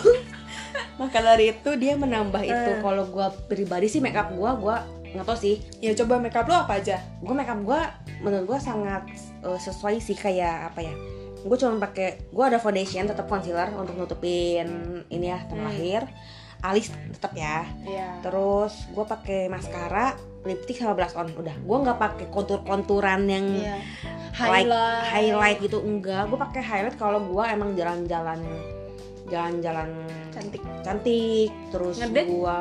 maka 0.96 1.20
dari 1.20 1.52
itu 1.52 1.70
dia 1.76 1.94
menambah 1.94 2.42
itu 2.42 2.72
Eh. 2.72 2.80
kalau 2.80 3.06
gua 3.06 3.28
pribadi 3.46 3.88
sih 3.88 3.98
make 3.98 4.14
up 4.14 4.30
gua 4.30 4.54
gua 4.54 4.78
nggak 5.08 5.24
tau 5.24 5.36
sih 5.36 5.58
ya 5.78 5.96
coba 5.96 6.18
makeup 6.18 6.46
lo 6.46 6.56
apa 6.60 6.78
aja 6.78 7.00
gue 7.18 7.32
makeup 7.32 7.64
gue 7.64 7.80
menurut 8.20 8.46
gue 8.46 8.60
sangat 8.60 9.08
eh, 9.40 9.56
sesuai 9.58 9.98
sih 9.98 10.14
kayak 10.14 10.68
apa 10.68 10.84
ya 10.84 10.94
gue 11.40 11.56
cuma 11.56 11.80
pakai 11.80 12.28
gue 12.28 12.44
ada 12.44 12.58
foundation 12.58 13.08
tetap 13.08 13.24
concealer 13.26 13.72
untuk 13.72 13.96
nutupin 13.96 14.68
ini 15.08 15.26
ya 15.28 15.40
Hmm. 15.40 15.48
terakhir 15.50 16.02
alis 16.60 16.92
tetap 17.10 17.32
ya 17.34 17.64
Iya. 17.82 18.20
terus 18.20 18.74
gue 18.90 19.06
pakai 19.06 19.48
maskara 19.48 20.12
lipstick 20.44 20.76
sama 20.76 20.92
blush 20.92 21.16
on 21.16 21.32
udah 21.32 21.56
gue 21.56 21.78
nggak 21.80 21.98
pakai 21.98 22.26
kontur 22.28 22.60
konturan 22.62 23.24
yang 23.26 23.48
Iya. 23.48 23.80
like 24.36 24.68
Highlight. 24.68 25.06
highlight 25.08 25.58
gitu 25.62 25.80
enggak 25.80 26.28
gue 26.28 26.36
pakai 26.38 26.62
highlight 26.62 26.98
kalau 26.98 27.24
gue 27.24 27.44
emang 27.44 27.74
jalan-jalan 27.74 28.44
jalan-jalan 29.26 29.90
Cantik. 30.38 30.62
cantik 30.82 31.50
terus 31.70 31.96
Ngedate? 31.98 32.30
gue 32.30 32.58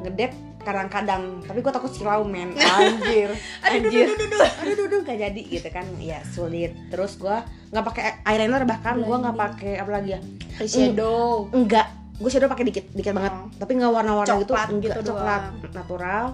ngedate 0.00 0.36
kadang-kadang 0.60 1.22
tapi 1.40 1.58
gue 1.58 1.72
takut 1.72 1.88
silau 1.88 2.20
men 2.22 2.52
anjir 2.76 3.32
Aduh, 3.62 3.80
anjir 3.80 4.04
duh, 4.04 4.12
duh, 4.12 4.28
duh, 4.28 4.28
duh. 4.34 4.48
aduh 4.60 4.74
duh, 4.76 4.86
duh, 4.88 5.00
gak 5.02 5.18
jadi 5.18 5.40
gitu 5.42 5.68
kan 5.68 5.86
ya 5.96 6.20
sulit 6.26 6.72
terus 6.88 7.16
gue 7.16 7.36
nggak 7.70 7.84
pakai 7.86 8.02
eyeliner 8.24 8.62
bahkan 8.64 8.98
gue 8.98 9.16
nggak 9.16 9.36
pakai 9.38 9.72
apa 9.76 9.90
lagi 9.90 10.10
ya 10.10 10.20
Eyeshadow. 10.60 11.48
enggak 11.50 11.86
gue 12.14 12.28
shadow 12.28 12.46
pakai 12.46 12.64
dikit 12.66 12.84
dikit 12.90 13.14
banget 13.14 13.32
Oh. 13.32 13.48
tapi 13.56 13.72
nggak 13.74 13.88
warna-warna 13.88 14.34
gitu 14.36 14.52
enggak 14.52 14.68
gitu 14.92 15.00
coklat 15.06 15.42
doang. 15.48 15.72
natural 15.72 16.24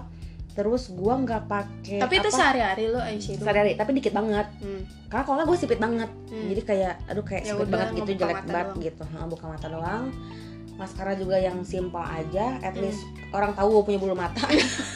terus 0.51 0.83
gue 0.89 1.13
nggak 1.15 1.43
pakai 1.45 1.97
Tapi 1.97 2.13
itu 2.17 2.29
sehari-hari 2.29 2.83
lo 2.89 2.99
eyeshadow. 2.99 3.39
sehari-hari 3.39 3.71
tapi 3.73 3.91
dikit 3.93 4.11
banget 4.11 4.47
Hmm. 4.57 4.81
karena 5.07 5.23
kalau 5.23 5.45
gue 5.45 5.55
sipit 5.55 5.77
banget 5.77 6.09
Hmm. 6.27 6.47
jadi 6.49 6.61
kayak 6.65 6.93
aduh 7.05 7.23
kayak 7.23 7.41
Ya 7.41 7.47
sipit 7.47 7.63
udah, 7.63 7.71
banget 7.71 7.87
gitu 7.95 8.11
jelek 8.17 8.35
banget 8.43 8.47
doang. 8.67 8.83
gitu 8.83 9.03
Ha, 9.05 9.17
buka 9.23 9.45
mata 9.47 9.67
doang 9.69 10.03
maskara 10.77 11.13
juga 11.13 11.35
yang 11.35 11.61
simple 11.61 11.99
aja 11.99 12.57
at 12.59 12.71
Hmm. 12.71 12.83
least 12.83 13.01
orang 13.29 13.51
tahu 13.51 13.75
gue 13.75 13.83
punya 13.85 13.99
bulu 13.99 14.13
mata 14.13 14.45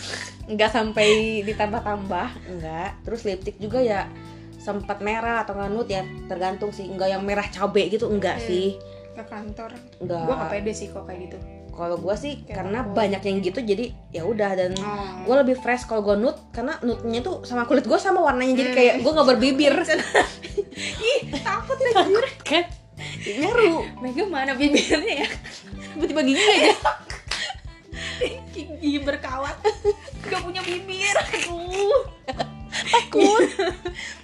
nggak 0.47 0.69
sampai 0.69 1.07
ditambah-tambah 1.43 2.27
enggak 2.47 2.89
terus 3.01 3.21
lipstick 3.21 3.57
juga 3.57 3.79
ya 3.79 4.05
sempat 4.55 4.99
merah 4.99 5.41
atau 5.41 5.53
nggak 5.53 5.69
nude 5.69 5.89
ya 5.89 6.01
tergantung 6.25 6.69
sih 6.69 6.85
enggak 6.85 7.09
yang 7.09 7.21
merah 7.21 7.45
cabe 7.45 7.87
gitu 7.87 8.05
enggak 8.07 8.37
Hmm. 8.37 8.45
sih 8.45 8.67
Ke 9.11 9.23
kantor. 9.23 9.75
enggak 9.97 10.21
Gue 10.21 10.35
gak 10.35 10.49
pede 10.49 10.71
sih 10.71 10.87
kok 10.87 11.03
kayak 11.03 11.19
gitu. 11.25 11.37
kalau 11.71 11.95
gue 11.97 12.15
sih 12.15 12.33
Kayak 12.37 12.55
karena 12.57 12.79
aku. 12.81 12.91
banyak 12.93 13.21
yang 13.21 13.37
gitu 13.41 13.59
jadi 13.59 13.85
ya 14.09 14.23
udah 14.23 14.51
dan 14.53 14.71
Oh. 14.77 15.23
gue 15.23 15.35
lebih 15.37 15.55
fresh 15.57 15.83
kalau 15.83 16.01
gue 16.01 16.15
nude 16.15 16.37
karena 16.51 16.77
nude-nya 16.79 17.19
tuh 17.21 17.41
sama 17.41 17.63
kulit 17.63 17.83
gue 17.83 17.97
sama 17.97 18.19
warnanya 18.19 18.53
jadi 18.55 18.69
Hmm. 18.69 18.77
kayak 18.77 18.95
gue 18.99 19.11
nggak 19.11 19.29
berbibir 19.29 19.73
Ih, 21.01 21.19
takut 21.33 21.77
takut 21.77 22.25
kan 22.41 22.63
nyaru 23.23 23.81
Mega 23.99 24.23
mana 24.25 24.51
bibirnya 24.53 25.25
ya? 25.25 25.29
Tiba-tiba 25.93 26.21
gigi 26.23 26.43
aja 26.43 26.73
Gigi 28.51 28.99
berkawat. 28.99 29.57
Gak 30.23 30.41
punya 30.41 30.61
bibir. 30.61 31.15
Aduh. 31.15 32.01
Takut. 32.71 33.41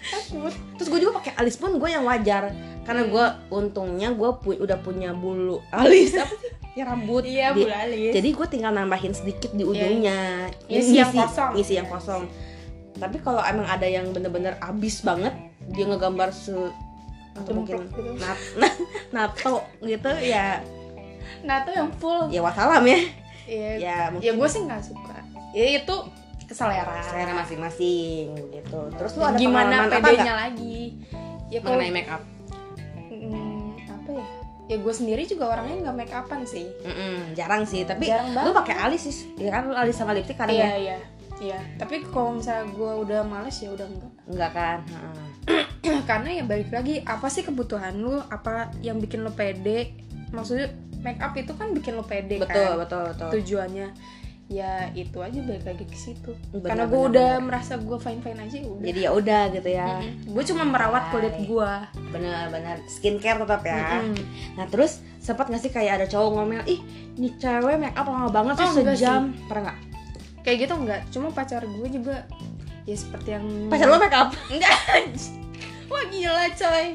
Takut. 0.07 0.53
terus 0.77 0.87
gue 0.87 0.99
juga 0.99 1.19
pakai 1.19 1.33
alis 1.35 1.55
pun 1.55 1.75
gue 1.75 1.89
yang 1.89 2.03
wajar 2.03 2.55
karena 2.81 3.03
gue 3.03 3.25
untungnya 3.49 4.09
gue 4.09 4.29
pu- 4.35 4.55
udah 4.55 4.79
punya 4.79 5.11
bulu 5.11 5.59
alis 5.69 6.15
apa 6.15 6.31
sih 6.31 6.51
ya 6.73 6.83
rambut 6.85 7.27
Iya, 7.27 7.51
Di- 7.51 7.65
bulalis. 7.65 8.11
jadi 8.13 8.29
gue 8.31 8.47
tinggal 8.47 8.71
nambahin 8.71 9.11
sedikit 9.11 9.51
di 9.51 9.61
ujungnya 9.61 10.47
Ngisi 10.63 10.95
yang 10.95 11.11
kosong. 11.11 11.51
ngisi 11.53 11.73
yang 11.75 11.87
kosong 11.87 12.23
tapi 12.95 13.19
kalau 13.19 13.43
emang 13.43 13.67
ada 13.67 13.83
yang 13.83 14.07
bener-bener 14.09 14.55
abis 14.59 15.03
banget 15.03 15.35
dia 15.67 15.83
ngegambar 15.85 16.31
se 16.31 16.55
atau 17.35 17.51
mungkin 17.51 17.83
gitu. 17.83 18.15
nat, 18.15 18.39
nato 19.13 19.67
gitu 19.81 20.07
ya 20.23 20.63
Nah, 21.41 21.61
tuh 21.61 21.73
yang 21.73 21.89
full. 21.93 22.27
ya 22.27 22.39
wassalam 22.39 22.83
ya 22.83 22.99
Iya. 23.45 23.69
ya 23.77 23.97
Ya 24.19 24.31
gue 24.33 24.47
sih 24.47 24.61
nggak 24.61 24.83
suka. 24.83 25.17
Ya 25.51 25.65
itu 25.77 25.95
keselera. 26.43 26.99
selera 27.01 27.31
masing-masing 27.33 28.31
gitu 28.49 28.79
terus 28.93 29.11
lu 29.13 29.23
ada 29.23 29.35
Gimana 29.35 29.87
pedenya 29.89 30.35
lagi? 30.37 30.95
Ya 31.47 31.59
kalau 31.59 31.75
mengenai 31.75 31.93
make 31.93 32.07
up 32.07 32.23
Hmm, 33.07 33.71
apa 33.81 34.09
ya? 34.11 34.27
Ya 34.67 34.75
gue 34.77 34.93
sendiri 34.93 35.23
juga 35.23 35.47
orangnya 35.49 35.79
nggak 35.81 35.95
make 35.97 36.11
upan 36.11 36.43
sih. 36.43 36.67
Mm-mm, 36.81 37.31
jarang 37.33 37.63
sih 37.63 37.83
tapi 37.83 38.05
Jarang 38.05 38.35
lu 38.37 38.51
pakai 38.53 38.75
alis 38.77 39.01
sih 39.05 39.15
ya 39.35 39.47
kan 39.49 39.63
lu 39.65 39.73
alis 39.73 39.95
sama 39.95 40.11
lipstick 40.11 40.35
kadang 40.35 40.55
Iya 40.55 40.67
ya 40.67 40.77
iya. 40.77 40.97
Iya. 41.37 41.59
Tapi 41.77 42.01
kalau 42.05 42.33
misalnya 42.33 42.67
gue 42.67 42.91
udah 42.99 43.21
males 43.21 43.55
ya 43.55 43.69
udah 43.69 43.85
enggak. 43.85 44.11
enggak 44.25 44.51
kan 44.51 44.79
Heeh. 44.83 46.01
Karena 46.09 46.29
ya 46.33 46.43
balik 46.43 46.69
lagi 46.69 46.99
apa 47.01 47.27
sih 47.27 47.43
kebutuhan 47.43 47.95
lu? 47.95 48.17
Apa 48.25 48.73
yang 48.81 48.97
bikin 48.97 49.21
lo 49.21 49.31
pede? 49.31 49.95
Maksudnya 50.29 50.67
make 51.07 51.17
up 51.17 51.31
itu 51.33 51.51
kan 51.51 51.71
bikin 51.71 51.93
lo 51.93 52.03
pede 52.03 52.35
betul 52.37 52.51
kan? 52.67 52.77
betul 52.77 53.01
betul 53.07 53.29
Tujuannya 53.33 53.87
ya 54.45 54.87
itu 54.93 55.19
aja 55.19 55.39
balik 55.41 55.59
lagi 55.61 55.83
ke 55.83 55.97
situ. 55.97 56.31
Benar, 56.49 56.71
Karena 56.71 56.83
gue 56.85 57.01
udah 57.05 57.31
benar. 57.33 57.43
merasa 57.43 57.75
gue 57.75 57.97
fine 57.97 58.21
fine 58.21 58.39
aja 58.41 58.55
ya 58.55 58.63
udah. 58.65 58.85
jadi 58.85 58.99
ya 59.01 59.11
udah 59.13 59.41
gitu 59.51 59.69
ya 59.69 59.87
Gue 60.23 60.43
cuma 60.45 60.63
merawat 60.63 61.03
kulit 61.09 61.35
gue. 61.37 61.71
benar-benar 62.07 62.79
skincare 62.85 63.39
tetap 63.39 63.61
ya 63.61 63.99
Mm-mm. 63.99 64.15
nah 64.53 64.63
terus 64.65 64.99
sempat 65.17 65.47
nggak 65.47 65.59
sih 65.59 65.67
kayak 65.69 65.99
ada 65.99 66.05
cowok 66.05 66.29
ngomel 66.33 66.63
ih 66.65 66.79
nih 67.17 67.35
cewek 67.35 67.75
make 67.77 67.91
up 67.93 68.07
lama 68.07 68.27
banget 68.29 68.55
sih 68.55 68.63
Oh, 68.63 68.71
enggak 68.73 68.95
sejam 68.95 69.21
pernah 69.45 69.63
nggak 69.65 69.79
Kayak 70.39 70.57
gitu 70.63 70.73
enggak? 70.77 71.01
Cuma 71.09 71.27
pacar 71.27 71.61
gue 71.61 71.87
juga 71.89 72.15
ya 72.83 72.95
seperti 72.95 73.29
yang 73.29 73.43
pacar 73.67 73.83
lo 73.85 73.99
make 73.99 74.15
up 74.15 74.31
Enggak. 74.47 74.75
Wah 75.87 76.03
gila 76.05 76.45
coy. 76.49 76.85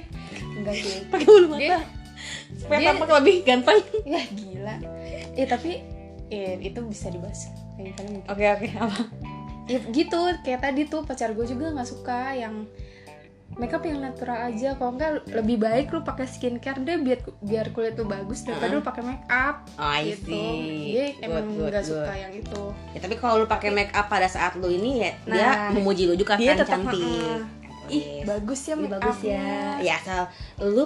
Enggak 0.55 0.75
sih. 0.75 1.05
pakai 1.07 1.27
bulu 1.27 1.47
mata 1.51 1.61
Dia- 1.61 1.85
supaya 2.55 2.79
dia- 2.79 2.89
tampak 2.93 3.09
lebih 3.21 3.37
ganteng. 3.43 3.81
Ya 4.13 4.23
gila. 4.29 4.77
Eh 5.35 5.47
tapi 5.47 5.73
eh, 6.29 6.57
itu 6.61 6.81
bisa 6.85 7.09
dibahas. 7.09 7.49
Oke 8.29 8.45
oke 8.47 8.69
apa? 8.75 8.99
Ya, 9.65 9.79
gitu. 9.89 10.19
Kayak 10.43 10.61
tadi 10.61 10.85
tuh 10.85 11.03
pacar 11.03 11.33
gue 11.33 11.47
juga 11.47 11.71
nggak 11.71 11.89
suka 11.89 12.35
yang 12.35 12.67
makeup 13.53 13.85
yang 13.85 14.01
natural 14.01 14.49
aja. 14.49 14.75
Kalau 14.75 14.97
enggak 14.97 15.23
lebih 15.29 15.61
baik 15.61 15.93
lu 15.93 16.01
pakai 16.01 16.25
skincare 16.25 16.81
deh 16.81 16.99
biar 16.99 17.21
biar 17.39 17.67
kulit 17.71 17.95
lu 17.95 18.05
bagus 18.05 18.43
daripada 18.43 18.73
lu 18.73 18.81
pakai 18.81 19.03
make 19.05 19.27
up 19.29 19.69
oh, 19.77 19.93
gitu. 20.01 20.33
dia 20.33 21.13
Good, 21.13 21.25
emang 21.25 21.47
good, 21.53 21.69
nggak 21.69 21.85
suka 21.85 22.13
yang 22.13 22.33
itu. 22.33 22.63
Ya 22.93 22.99
tapi 22.99 23.15
kalau 23.17 23.35
lu 23.39 23.47
pakai 23.47 23.71
make 23.71 23.93
up 23.93 24.09
pada 24.09 24.25
saat 24.27 24.57
lu 24.57 24.67
ini 24.67 25.05
ya 25.05 25.11
dia 25.29 25.37
Nah, 25.37 25.57
memuji 25.77 26.09
lu 26.09 26.17
juga 26.17 26.37
dia 26.37 26.57
kan 26.57 26.65
tetap, 26.65 26.81
cantik. 26.81 27.41
Ih 27.93 28.05
Yes. 28.19 28.25
bagus 28.25 28.61
ya 28.63 28.73
Ih, 28.73 28.81
make 28.81 28.93
bagus 28.95 29.19
ya 29.21 29.45
ya 29.79 29.95
asal 29.99 30.23
lu 30.59 30.85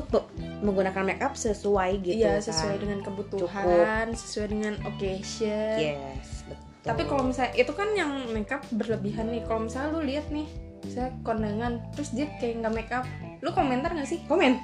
menggunakan 0.61 1.03
make 1.03 1.21
up 1.21 1.33
sesuai 1.33 2.03
gitu 2.03 2.19
Iya 2.19 2.37
kan. 2.37 2.45
sesuai 2.45 2.77
dengan 2.77 2.99
kebutuhan, 3.01 4.07
sesuai 4.13 4.47
dengan 4.51 4.75
occasion. 4.83 5.77
yes 5.79 6.43
betul 6.45 6.65
Tapi 6.85 7.03
kalau 7.05 7.23
misalnya 7.25 7.53
itu 7.55 7.73
kan 7.73 7.89
yang 7.93 8.11
makeup 8.31 8.63
berlebihan 8.71 9.27
nih. 9.27 9.43
Kalau 9.43 9.67
misalnya 9.67 9.91
lu 9.91 10.03
lihat 10.03 10.27
nih, 10.29 10.47
saya 10.87 11.11
kondangan, 11.21 11.83
terus 11.91 12.11
dia 12.11 12.31
kayak 12.37 12.63
nggak 12.63 12.75
makeup, 12.77 13.05
lu 13.41 13.51
komentar 13.51 13.91
nggak 13.91 14.07
sih? 14.07 14.23
komen 14.25 14.55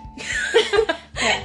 Kayak, 1.12 1.40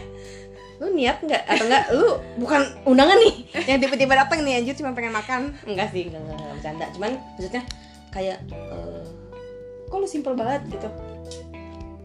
lu 0.77 0.93
niat 0.93 1.17
nggak 1.19 1.43
atau 1.43 1.65
enggak 1.65 1.83
lu 1.91 2.07
bukan 2.37 2.61
undangan 2.85 3.17
nih 3.17 3.33
yang 3.65 3.77
tiba-tiba 3.77 4.13
datang 4.15 4.45
nih 4.45 4.61
anjir 4.61 4.77
cuma 4.77 4.93
pengen 4.93 5.09
makan 5.09 5.49
enggak 5.65 5.89
sih 5.89 6.05
enggak, 6.05 6.21
enggak, 6.21 6.37
enggak 6.37 6.53
bercanda 6.53 6.85
cuman 6.93 7.11
maksudnya 7.33 7.63
kayak 8.07 8.37
eh, 8.53 9.01
Kok 9.87 9.97
lu 9.97 10.07
simple 10.07 10.33
banget 10.33 10.61
gitu? 10.69 10.89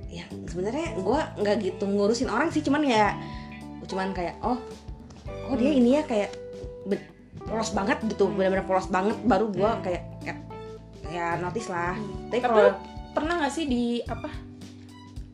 ya 0.08 0.22
sebenarnya 0.44 0.92
gue 0.94 1.20
nggak 1.40 1.56
gitu 1.62 1.84
ngurusin 1.86 2.28
orang 2.28 2.52
sih 2.52 2.60
cuman 2.60 2.84
ya 2.84 3.16
cuman 3.82 4.12
kayak 4.12 4.36
oh 4.40 4.60
oh 5.48 5.54
dia 5.56 5.72
Hmm. 5.72 5.80
ini 5.80 5.90
ya 5.94 6.02
kayak 6.04 6.36
polos 7.42 7.72
banget 7.72 7.96
gitu 8.04 8.28
benar-benar 8.28 8.62
polos 8.62 8.86
banget 8.86 9.16
baru 9.22 9.48
gue 9.48 9.64
Hmm. 9.64 9.80
kayak 9.80 10.02
kayak 10.20 10.38
ya 11.08 11.36
notice 11.36 11.66
lah 11.66 11.96
tapi 12.28 12.38
Tapi 12.38 12.44
kalau 12.44 12.76
pernah 13.10 13.40
nggak 13.40 13.52
sih 13.52 13.64
di 13.64 13.82
apa? 14.02 14.28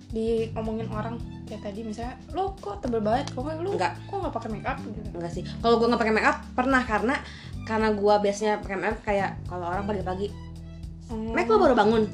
Di 0.08 0.26
ngomongin 0.50 0.88
orang 0.88 1.18
kayak 1.44 1.62
tadi 1.64 1.80
misalnya, 1.82 2.14
lo 2.30 2.54
kok 2.54 2.78
tebel 2.78 2.98
banget, 2.98 3.28
kok 3.28 3.40
nggak- 3.40 3.58
lu 3.58 3.70
Enggak. 3.74 3.92
kok 4.00 4.14
nggak 4.16 4.30
pakai 4.32 4.50
makeup 4.50 4.78
gitu? 4.80 4.98
enggak 5.12 5.32
sih 5.32 5.42
kalau 5.58 5.74
gue 5.76 5.86
nggak 5.86 6.00
pakai 6.00 6.14
make 6.14 6.28
up 6.28 6.38
pernah 6.54 6.82
karena 6.82 7.14
karena 7.64 7.88
gue 7.90 8.14
biasanya 8.20 8.52
pakai 8.58 8.76
make 8.76 8.92
up 8.92 9.00
kayak 9.02 9.30
kalau 9.44 9.66
orang 9.66 9.84
pagi-pagi 9.84 10.30
Hmm. 11.08 11.32
make 11.32 11.46
lo 11.46 11.58
baru 11.58 11.74
bangun 11.74 12.04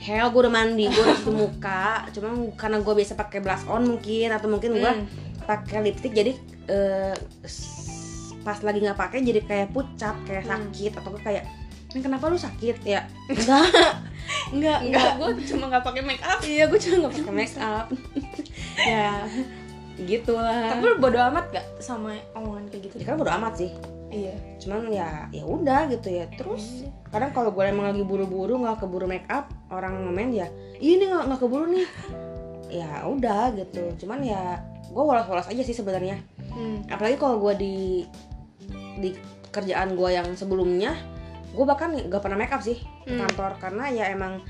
hell 0.00 0.26
gue 0.26 0.40
udah 0.40 0.54
mandi 0.54 0.84
gue 0.86 0.98
udah 0.98 1.20
muka 1.30 1.84
cuma 2.10 2.28
karena 2.54 2.78
gue 2.78 2.94
biasa 2.94 3.12
pakai 3.14 3.38
blush 3.38 3.64
on 3.66 3.84
mungkin 3.86 4.28
atau 4.30 4.48
mungkin 4.48 4.74
gue 4.74 4.90
Hmm. 4.90 5.04
pakai 5.42 5.82
lipstick 5.82 6.10
jadi 6.10 6.32
s- 7.42 7.78
pas 8.40 8.56
lagi 8.58 8.80
nggak 8.80 8.96
pakai 8.96 9.20
jadi 9.20 9.40
kayak 9.42 9.68
pucat 9.70 10.16
kayak 10.24 10.42
Hmm. 10.42 10.52
sakit 10.66 10.92
atau 10.94 11.10
kayak 11.14 11.44
"Ini 11.90 12.00
kenapa 12.00 12.26
lu 12.26 12.36
sakit 12.36 12.76
ya 12.80 13.04
enggak 13.28 13.66
enggak 14.50 14.78
Enggak, 14.80 15.10
gue 15.18 15.44
cuma 15.46 15.64
nggak 15.68 15.84
pakai 15.84 16.02
make 16.02 16.22
up. 16.22 16.38
iya 16.40 16.64
gue 16.64 16.78
cuma 16.78 16.96
nggak 17.02 17.14
pakai 17.16 17.34
make 17.34 17.56
up 17.56 17.86
ya 18.88 19.26
gitulah 20.00 20.70
Tapi 20.70 20.80
lu 20.82 20.96
bodo 20.96 21.20
amat 21.20 21.44
gak 21.50 21.66
sama 21.78 22.16
omongan 22.32 22.64
kayak 22.68 22.82
gitu? 22.88 22.94
ya 22.96 23.04
kan 23.04 23.14
bodo 23.16 23.28
amat 23.32 23.52
sih 23.54 23.68
Iya. 24.10 24.34
cuman 24.58 24.90
ya 24.90 25.30
ya 25.30 25.46
udah 25.46 25.86
gitu 25.88 26.10
ya. 26.10 26.26
Terus 26.34 26.82
kadang 27.08 27.30
kalau 27.30 27.54
gue 27.54 27.62
emang 27.64 27.94
lagi 27.94 28.02
buru-buru 28.02 28.58
nggak 28.58 28.82
keburu 28.82 29.06
make 29.06 29.24
up 29.30 29.48
orang 29.70 30.02
ngomen 30.02 30.34
ya 30.34 30.46
"Ih, 30.76 30.98
ini 30.98 31.06
nggak 31.06 31.30
nggak 31.30 31.40
keburu 31.40 31.70
nih. 31.70 31.86
Ya 32.70 33.06
udah 33.06 33.54
gitu. 33.54 33.86
Cuman 34.02 34.20
ya 34.20 34.58
gue 34.90 34.98
wolos-wolos 34.98 35.46
aja 35.46 35.62
sih 35.62 35.72
sebenarnya. 35.72 36.18
Hmm. 36.50 36.82
apalagi 36.90 37.14
kalau 37.14 37.38
gue 37.38 37.54
di 37.56 37.76
di 38.98 39.14
kerjaan 39.48 39.94
gue 39.94 40.10
yang 40.10 40.26
sebelumnya 40.34 40.98
gue 41.50 41.62
bahkan 41.62 41.94
gak 41.94 42.22
pernah 42.22 42.34
make 42.36 42.50
up 42.50 42.58
sih 42.60 42.82
Hmm. 43.06 43.22
kantor. 43.22 43.54
Karena 43.62 43.86
ya 43.88 44.10
emang 44.10 44.42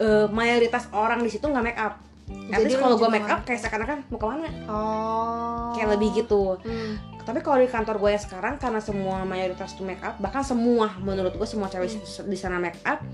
eh, 0.00 0.26
mayoritas 0.32 0.88
orang 0.96 1.20
di 1.20 1.28
situ 1.28 1.44
nggak 1.44 1.64
make 1.64 1.76
up 1.76 2.00
At 2.48 2.60
Jadi 2.64 2.74
kalau 2.76 2.96
gue 2.96 3.08
make 3.08 3.28
up 3.28 3.44
kayak 3.44 3.60
seakan-akan 3.60 3.98
mau 4.08 4.18
ke 4.20 4.26
mana? 4.28 4.48
Oh. 4.68 5.72
Kayak 5.76 5.88
lebih 5.96 6.24
gitu. 6.24 6.56
Hmm. 6.64 6.96
tapi 7.28 7.44
kalau 7.44 7.60
di 7.60 7.68
kantor 7.68 8.00
gue 8.00 8.16
yang 8.16 8.24
sekarang 8.24 8.56
karena 8.56 8.80
semua 8.80 9.20
mayoritas 9.20 9.76
tuh 9.76 9.84
make 9.84 10.00
up 10.00 10.16
bahkan 10.16 10.40
semua 10.40 10.96
menurut 10.96 11.36
gue 11.36 11.44
semua 11.44 11.68
cewek 11.68 11.92
Hmm. 12.00 12.24
di 12.24 12.40
sana 12.40 12.56
make 12.56 12.80
up 12.88 13.04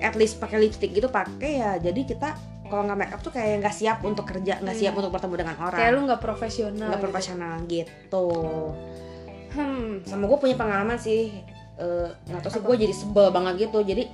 at 0.00 0.16
least 0.16 0.40
pakai 0.40 0.64
lipstick 0.64 0.96
gitu 0.96 1.12
pakai 1.12 1.60
ya. 1.60 1.76
Jadi 1.76 2.08
kita 2.08 2.40
kalau 2.72 2.88
nggak 2.88 2.96
make 2.96 3.12
up 3.12 3.20
tuh 3.20 3.28
kayak 3.28 3.60
nggak 3.60 3.76
siap 3.76 4.00
untuk 4.00 4.24
kerja 4.24 4.64
nggak 4.64 4.76
siap 4.80 4.96
untuk 4.96 5.12
bertemu 5.12 5.44
dengan 5.44 5.56
orang. 5.60 5.76
Hmm. 5.76 5.80
kayak 5.84 5.92
lu 5.92 6.00
nggak 6.08 6.22
profesional 6.24 6.88
nggak 6.88 6.96
gitu. 6.96 7.04
profesional 7.04 7.52
gitu. 7.68 8.26
Hmm. 9.52 9.88
Sama 10.08 10.24
gue 10.24 10.38
punya 10.40 10.56
pengalaman 10.56 10.96
sih 10.96 11.28
tahu 11.76 12.48
sih 12.48 12.60
gue 12.64 12.76
jadi 12.88 12.94
sebel 12.96 13.28
banget 13.28 13.68
gitu. 13.68 13.84
Jadi 13.84 14.08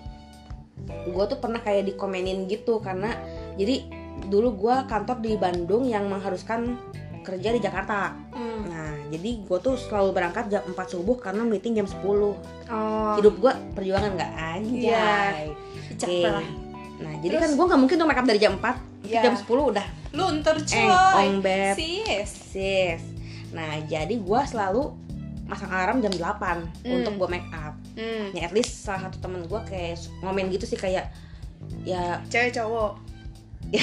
gue 1.06 1.24
tuh 1.30 1.38
pernah 1.38 1.62
kayak 1.62 1.86
dikomenin 1.86 2.50
gitu 2.50 2.82
karena 2.82 3.14
jadi 3.54 3.86
dulu 4.24 4.48
gue 4.56 4.74
kantor 4.86 5.16
di 5.18 5.32
Bandung 5.34 5.84
yang 5.84 6.06
mengharuskan 6.06 6.74
kerja 7.20 7.50
di 7.50 7.58
Jakarta 7.58 8.14
Hmm. 8.30 8.68
nah 8.68 8.92
jadi 9.08 9.30
gue 9.40 9.58
tuh 9.58 9.74
selalu 9.74 10.12
berangkat 10.12 10.46
jam 10.46 10.62
4 10.62 10.76
subuh 10.86 11.16
karena 11.16 11.42
meeting 11.42 11.74
jam 11.74 11.84
10 11.84 11.98
oh 12.04 12.34
hidup 13.16 13.34
gue 13.36 13.52
perjuangan 13.72 14.12
nggak 14.12 14.32
anjay 14.32 14.86
Iya. 14.86 15.96
capek 15.96 16.20
Oke. 16.22 16.28
lah 16.30 16.46
nah 16.96 17.12
jadi 17.18 17.34
Terus? 17.34 17.42
kan 17.42 17.50
gue 17.52 17.64
nggak 17.66 17.80
mungkin 17.80 17.96
tuh 17.96 18.06
make 18.06 18.16
up 18.16 18.26
dari 18.26 18.38
jam 18.38 18.54
4 18.54 18.76
Iya. 19.04 19.20
jam 19.22 19.34
10 19.34 19.46
udah 19.46 19.86
luntur 20.12 20.56
Eh, 20.56 21.18
Ong 21.18 21.38
Beb. 21.40 21.74
sis 21.74 22.30
sis 22.52 23.02
nah 23.50 23.76
jadi 23.82 24.12
gue 24.12 24.40
selalu 24.44 24.92
masang 25.44 25.70
alarm 25.70 25.98
jam 26.00 26.10
8 26.10 26.84
untuk 26.84 27.12
gue 27.16 27.28
make 27.30 27.48
up 27.50 27.74
hmm. 27.94 28.32
ya 28.32 28.46
at 28.46 28.52
least 28.52 28.82
salah 28.82 29.06
satu 29.06 29.18
temen 29.18 29.46
gue 29.46 29.60
kayak 29.64 29.94
ngomen 30.20 30.50
gitu 30.50 30.64
sih 30.64 30.76
kayak 30.76 31.10
ya 31.82 32.18
cewek 32.26 32.50
cowok 32.52 32.98
ya 33.68 33.82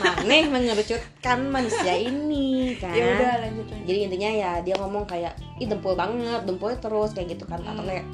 maneh 0.00 0.48
mengerucutkan 0.48 1.38
manusia 1.46 1.94
ini 1.94 2.74
kan 2.80 2.96
ya 2.96 3.04
udah 3.12 3.32
lanjut 3.44 3.66
lanjut 3.68 3.86
jadi 3.86 3.98
intinya 4.08 4.30
ya 4.30 4.50
dia 4.64 4.74
ngomong 4.80 5.04
kayak 5.04 5.36
ih 5.58 5.68
dempul 5.68 5.92
banget 5.92 6.48
dempulnya 6.48 6.80
terus 6.80 7.12
kayak 7.12 7.36
gitu 7.36 7.44
kan 7.44 7.60
atau 7.60 7.80
Hmm. 7.80 7.90
kayak 7.90 8.04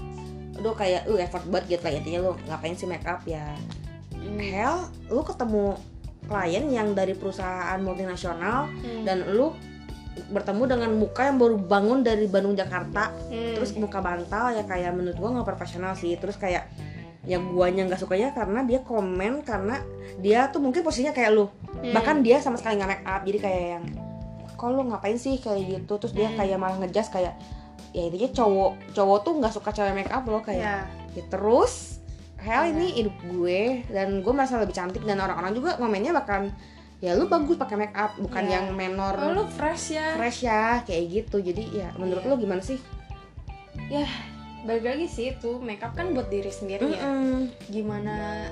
aduh 0.56 0.74
kayak 0.74 1.00
lu 1.06 1.16
effort 1.16 1.44
banget 1.46 1.76
gitu 1.76 1.82
lah 1.84 1.92
intinya 1.94 2.18
lu 2.20 2.32
ngapain 2.48 2.74
sih 2.74 2.88
make 2.88 3.04
up 3.04 3.22
ya 3.24 3.54
Hmm. 4.10 4.40
hell 4.40 4.76
lu 5.06 5.22
ketemu 5.22 5.78
klien 6.26 6.64
yang 6.66 6.88
dari 6.92 7.14
perusahaan 7.14 7.78
multinasional 7.78 8.66
Hmm. 8.66 9.04
dan 9.06 9.22
lu 9.28 9.54
bertemu 10.32 10.62
dengan 10.64 10.90
muka 10.96 11.28
yang 11.28 11.36
baru 11.36 11.60
bangun 11.60 12.00
dari 12.00 12.24
Bandung 12.26 12.56
Jakarta 12.56 13.12
Hmm. 13.28 13.54
terus 13.54 13.70
muka 13.76 14.00
bantal 14.00 14.50
ya 14.50 14.64
kayak 14.64 14.90
menurut 14.90 15.14
gua 15.14 15.30
nggak 15.30 15.46
profesional 15.46 15.94
sih 15.94 16.16
terus 16.16 16.34
kayak 16.34 16.66
yang 17.26 17.50
guanya 17.50 17.82
nggak 17.84 17.98
sukanya 17.98 18.30
karena 18.30 18.62
dia 18.62 18.80
komen 18.80 19.42
karena 19.42 19.82
dia 20.18 20.46
tuh 20.48 20.62
mungkin 20.62 20.80
posisinya 20.80 21.10
kayak 21.10 21.30
lu 21.30 21.46
Hmm. 21.76 21.92
bahkan 21.92 22.24
dia 22.24 22.40
sama 22.40 22.56
sekali 22.56 22.80
nggak 22.80 22.88
make 22.88 23.04
up 23.04 23.20
jadi 23.20 23.38
kayak 23.38 23.62
yang 23.68 23.84
kok 24.48 24.68
lu 24.70 24.80
ngapain 24.82 25.14
sih 25.14 25.36
kayak 25.36 25.60
gitu 25.68 25.92
terus 25.98 26.14
dia 26.14 26.30
Hmm. 26.30 26.38
kayak 26.38 26.56
malah 26.56 26.78
ngejas 26.78 27.10
kayak 27.10 27.36
ya 27.92 28.02
intinya 28.02 28.30
cowok 28.32 28.72
cowok 28.92 29.18
tuh 29.20 29.32
nggak 29.36 29.52
suka 29.52 29.70
cewek 29.70 29.92
make 29.94 30.08
up 30.08 30.24
loh 30.24 30.40
kayak 30.40 30.62
ya 30.62 30.76
ya 31.12 31.22
terus 31.26 32.00
hell 32.38 32.62
Iya. 32.62 32.72
ini 32.72 32.86
hidup 32.94 33.16
gue 33.26 33.60
dan 33.88 34.20
gue 34.20 34.32
merasa 34.32 34.56
lebih 34.56 34.72
cantik 34.72 35.02
dan 35.02 35.18
orang-orang 35.18 35.52
juga 35.52 35.76
ngomennya 35.76 36.12
bahkan 36.12 36.48
ya 36.96 37.12
lu 37.12 37.26
bagus 37.26 37.56
pakai 37.56 37.76
make 37.76 37.92
up 37.92 38.16
bukan 38.16 38.42
Iya. 38.42 38.52
yang 38.54 38.66
menor 38.72 39.12
oh, 39.14 39.32
lu 39.34 39.44
fresh 39.50 39.92
ya 39.92 40.16
fresh 40.16 40.44
ya 40.44 40.80
kayak 40.80 41.04
gitu 41.10 41.36
jadi 41.42 41.62
ya 41.68 41.88
menurut 41.94 42.22
Iya. 42.22 42.30
lu 42.30 42.36
gimana 42.38 42.62
sih 42.62 42.80
balik 44.66 44.84
lagi 44.84 45.06
sih 45.06 45.26
itu 45.32 45.62
makeup 45.62 45.94
kan 45.94 46.10
buat 46.12 46.28
diri 46.28 46.50
sendiri 46.50 46.90
ya 46.90 47.00
Mm-mm. 47.00 47.48
gimana 47.70 48.46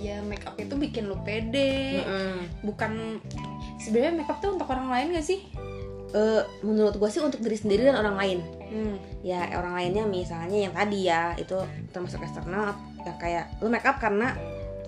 ya 0.00 0.24
makeup 0.24 0.56
itu 0.56 0.74
bikin 0.74 1.06
lu 1.06 1.20
pede 1.22 2.00
Mm-mm. 2.00 2.64
bukan 2.64 3.20
sebenarnya 3.78 4.24
makeup 4.24 4.40
tuh 4.40 4.56
untuk 4.56 4.68
orang 4.72 4.88
lain 4.88 5.14
gak 5.14 5.26
sih 5.28 5.44
Eh, 6.14 6.42
menurut 6.62 6.94
gue 6.94 7.10
sih 7.10 7.18
untuk 7.18 7.42
diri 7.42 7.58
sendiri 7.58 7.90
dan 7.90 7.98
orang 7.98 8.14
lain 8.14 8.38
hmm. 8.70 9.26
ya 9.26 9.50
orang 9.58 9.74
lainnya 9.74 10.06
misalnya 10.06 10.70
yang 10.70 10.70
tadi 10.70 11.10
ya 11.10 11.34
itu 11.34 11.58
termasuk 11.90 12.22
eksternal 12.22 12.70
ya 13.02 13.18
kayak 13.18 13.50
lu 13.58 13.66
make 13.66 13.82
up 13.82 13.98
karena 13.98 14.30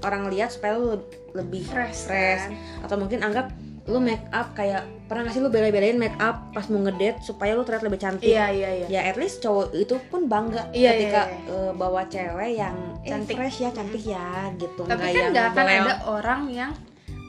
orang 0.06 0.30
lihat 0.30 0.54
supaya 0.54 0.78
lu 0.78 0.94
le- 0.94 1.02
lebih 1.34 1.66
fresh 1.66 2.06
fresh 2.06 2.46
kan? 2.46 2.54
atau 2.86 2.94
mungkin 3.02 3.26
anggap 3.26 3.50
lu 3.86 3.98
make 3.98 4.26
up 4.30 4.50
kayak 4.52 4.82
pernah 5.06 5.22
gak 5.22 5.34
sih 5.34 5.40
lu 5.40 5.46
bela-belain 5.46 5.94
make 5.94 6.18
up 6.18 6.50
pas 6.50 6.66
mau 6.66 6.82
ngedate 6.82 7.22
supaya 7.22 7.54
lu 7.54 7.62
terlihat 7.62 7.86
lebih 7.86 8.00
cantik? 8.00 8.26
Iya 8.26 8.46
iya 8.50 8.70
iya. 8.82 8.86
Ya 8.90 9.00
at 9.06 9.14
least 9.14 9.38
cowok 9.38 9.70
itu 9.72 9.94
pun 10.06 10.26
bangga 10.26 10.66
Iya, 10.74 10.90
ketika 10.92 11.22
iya, 11.24 11.38
eh, 11.46 11.70
bawa 11.72 12.02
cewek 12.04 12.50
yang 12.52 12.74
eh, 13.00 13.08
Cantik. 13.08 13.38
fresh 13.38 13.62
ya 13.62 13.70
cantik 13.70 14.02
ya 14.02 14.26
gitu. 14.58 14.82
Tapi 14.82 14.90
Nggak 14.90 15.06
kan 15.06 15.14
yang 15.14 15.30
nggak 15.30 15.46
akan 15.48 15.66
ada 15.70 15.94
orang 16.04 16.42
yang 16.50 16.72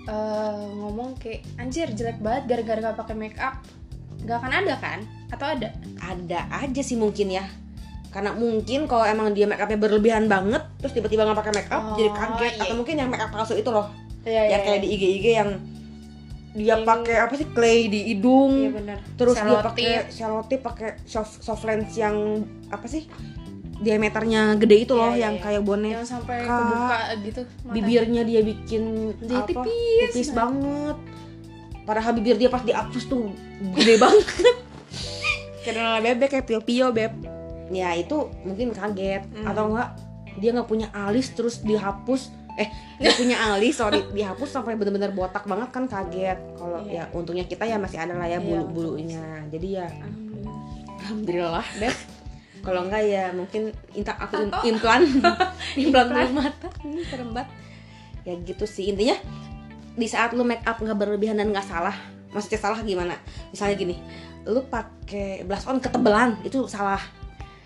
eh, 0.04 0.66
ngomong 0.74 1.10
kayak 1.18 1.46
anjir 1.56 1.88
jelek 1.90 2.18
banget 2.18 2.44
gara-gara 2.48 2.80
gak 2.84 2.98
pakai 2.98 3.16
make 3.16 3.38
up. 3.38 3.62
Nggak 4.18 4.38
akan 4.40 4.52
ada 4.56 4.74
kan? 4.82 5.00
Atau 5.30 5.48
ada? 5.48 5.70
Ada 6.00 6.40
aja 6.58 6.82
sih 6.82 6.98
mungkin 6.98 7.30
ya. 7.30 7.46
Karena 8.10 8.34
mungkin 8.34 8.90
kalau 8.90 9.06
emang 9.06 9.30
dia 9.32 9.46
make 9.46 9.62
upnya 9.62 9.78
berlebihan 9.78 10.26
banget 10.26 10.66
terus 10.82 10.90
tiba-tiba 10.90 11.22
nggak 11.22 11.38
pakai 11.38 11.54
make 11.54 11.70
up 11.70 11.84
Oh, 11.84 11.94
jadi 11.94 12.10
kaget 12.10 12.54
iya. 12.56 12.64
atau 12.66 12.76
mungkin 12.76 12.96
yang 12.98 13.10
make 13.12 13.22
up 13.22 13.30
palsu 13.30 13.54
itu 13.54 13.70
loh. 13.70 13.94
Iya 14.26 14.42
ya 14.48 14.58
kayak 14.60 14.82
di 14.82 14.90
IG-IG 14.90 15.26
yang 15.38 15.50
dia 16.58 16.76
pakai 16.82 17.16
apa 17.20 17.34
sih 17.34 17.48
clay 17.48 17.86
di 17.86 18.00
hidung 18.08 18.74
iya 18.74 18.98
terus 19.14 19.36
dia 19.36 19.46
Selotip. 19.46 19.68
pakai 19.70 19.92
selotip 20.10 20.60
pakai 20.60 20.90
soft 21.04 21.40
soft 21.40 21.64
lens 21.64 21.94
yang 21.94 22.42
apa 22.68 22.86
sih 22.86 23.06
diameternya 23.78 24.58
gede 24.58 24.78
itu 24.82 24.94
loh 24.94 25.08
Iya, 25.08 25.14
iya, 25.14 25.24
yang 25.24 25.36
iya. 25.36 25.44
kayak 25.44 25.62
bonek 25.62 25.94
yang 25.94 26.08
sampai 26.08 26.38
Kak, 26.42 26.58
kebuka 26.58 26.98
gitu 27.22 27.42
matanya. 27.46 27.72
bibirnya 27.72 28.22
dia 28.24 28.42
bikin 28.42 28.84
Dia 29.22 29.38
apa 29.38 29.48
tipis 29.48 30.10
tipis 30.10 30.30
banget. 30.30 30.34
banget 30.34 30.98
padahal 31.86 32.12
bibir 32.12 32.36
dia 32.36 32.50
pas 32.50 32.64
dihapus 32.64 33.04
tuh 33.06 33.30
gede 33.72 33.96
banget 34.04 34.56
lala 35.68 36.00
bebek 36.00 36.30
kayak 36.32 36.46
pio 36.48 36.60
pio 36.60 36.88
beb 36.90 37.12
ya 37.70 37.92
itu 37.94 38.18
mungkin 38.42 38.72
kaget 38.72 39.24
Hmm. 39.30 39.46
atau 39.46 39.64
enggak 39.68 39.90
dia 40.38 40.50
nggak 40.52 40.66
punya 40.66 40.88
alis 40.92 41.28
terus 41.30 41.60
dihapus 41.60 42.32
eh 42.58 42.68
dia 42.98 43.14
punya 43.14 43.38
alis 43.54 43.78
sorry 43.78 44.02
dihapus 44.10 44.50
sampai 44.50 44.74
bener-bener 44.74 45.14
botak 45.14 45.46
banget 45.46 45.70
kan 45.70 45.86
kaget. 45.86 46.40
Kalau 46.58 46.82
Iya. 46.84 47.06
ya 47.06 47.14
untungnya 47.14 47.46
kita 47.46 47.64
ya 47.64 47.78
masih 47.78 48.02
ada 48.02 48.18
lah 48.18 48.26
ya 48.26 48.42
Iya, 48.42 48.46
bulu 48.66 48.66
bulunya 48.98 49.22
jadi 49.48 49.68
ya 49.80 49.88
Alhamdulillah. 49.88 50.58
alhamdulillah. 51.00 51.66
Beb 51.78 51.96
kalau 52.66 52.82
enggak 52.84 53.04
ya 53.06 53.32
mungkin 53.32 53.72
intak 53.94 54.18
aku 54.18 54.50
Tato. 54.50 54.60
implan. 54.66 55.02
Implan 55.86 56.08
bulu 56.10 56.30
mata 56.36 56.68
ini 56.84 57.02
serem 57.06 57.30
banget. 57.32 57.50
Ya 58.26 58.34
gitu 58.42 58.66
sih. 58.66 58.92
Intinya 58.92 59.16
di 59.94 60.06
saat 60.06 60.34
lu 60.34 60.44
make 60.44 60.66
up 60.66 60.78
nggak 60.78 60.98
berlebihan 60.98 61.38
dan 61.38 61.50
nggak 61.50 61.64
salah 61.64 61.94
maksudnya 62.30 62.60
salah 62.60 62.82
gimana? 62.82 63.16
Misalnya 63.54 63.78
gini 63.78 63.96
lu 64.48 64.64
pakai 64.64 65.44
blush 65.44 65.68
on 65.68 65.78
ketebelan 65.78 66.40
itu 66.42 66.66
salah 66.68 67.00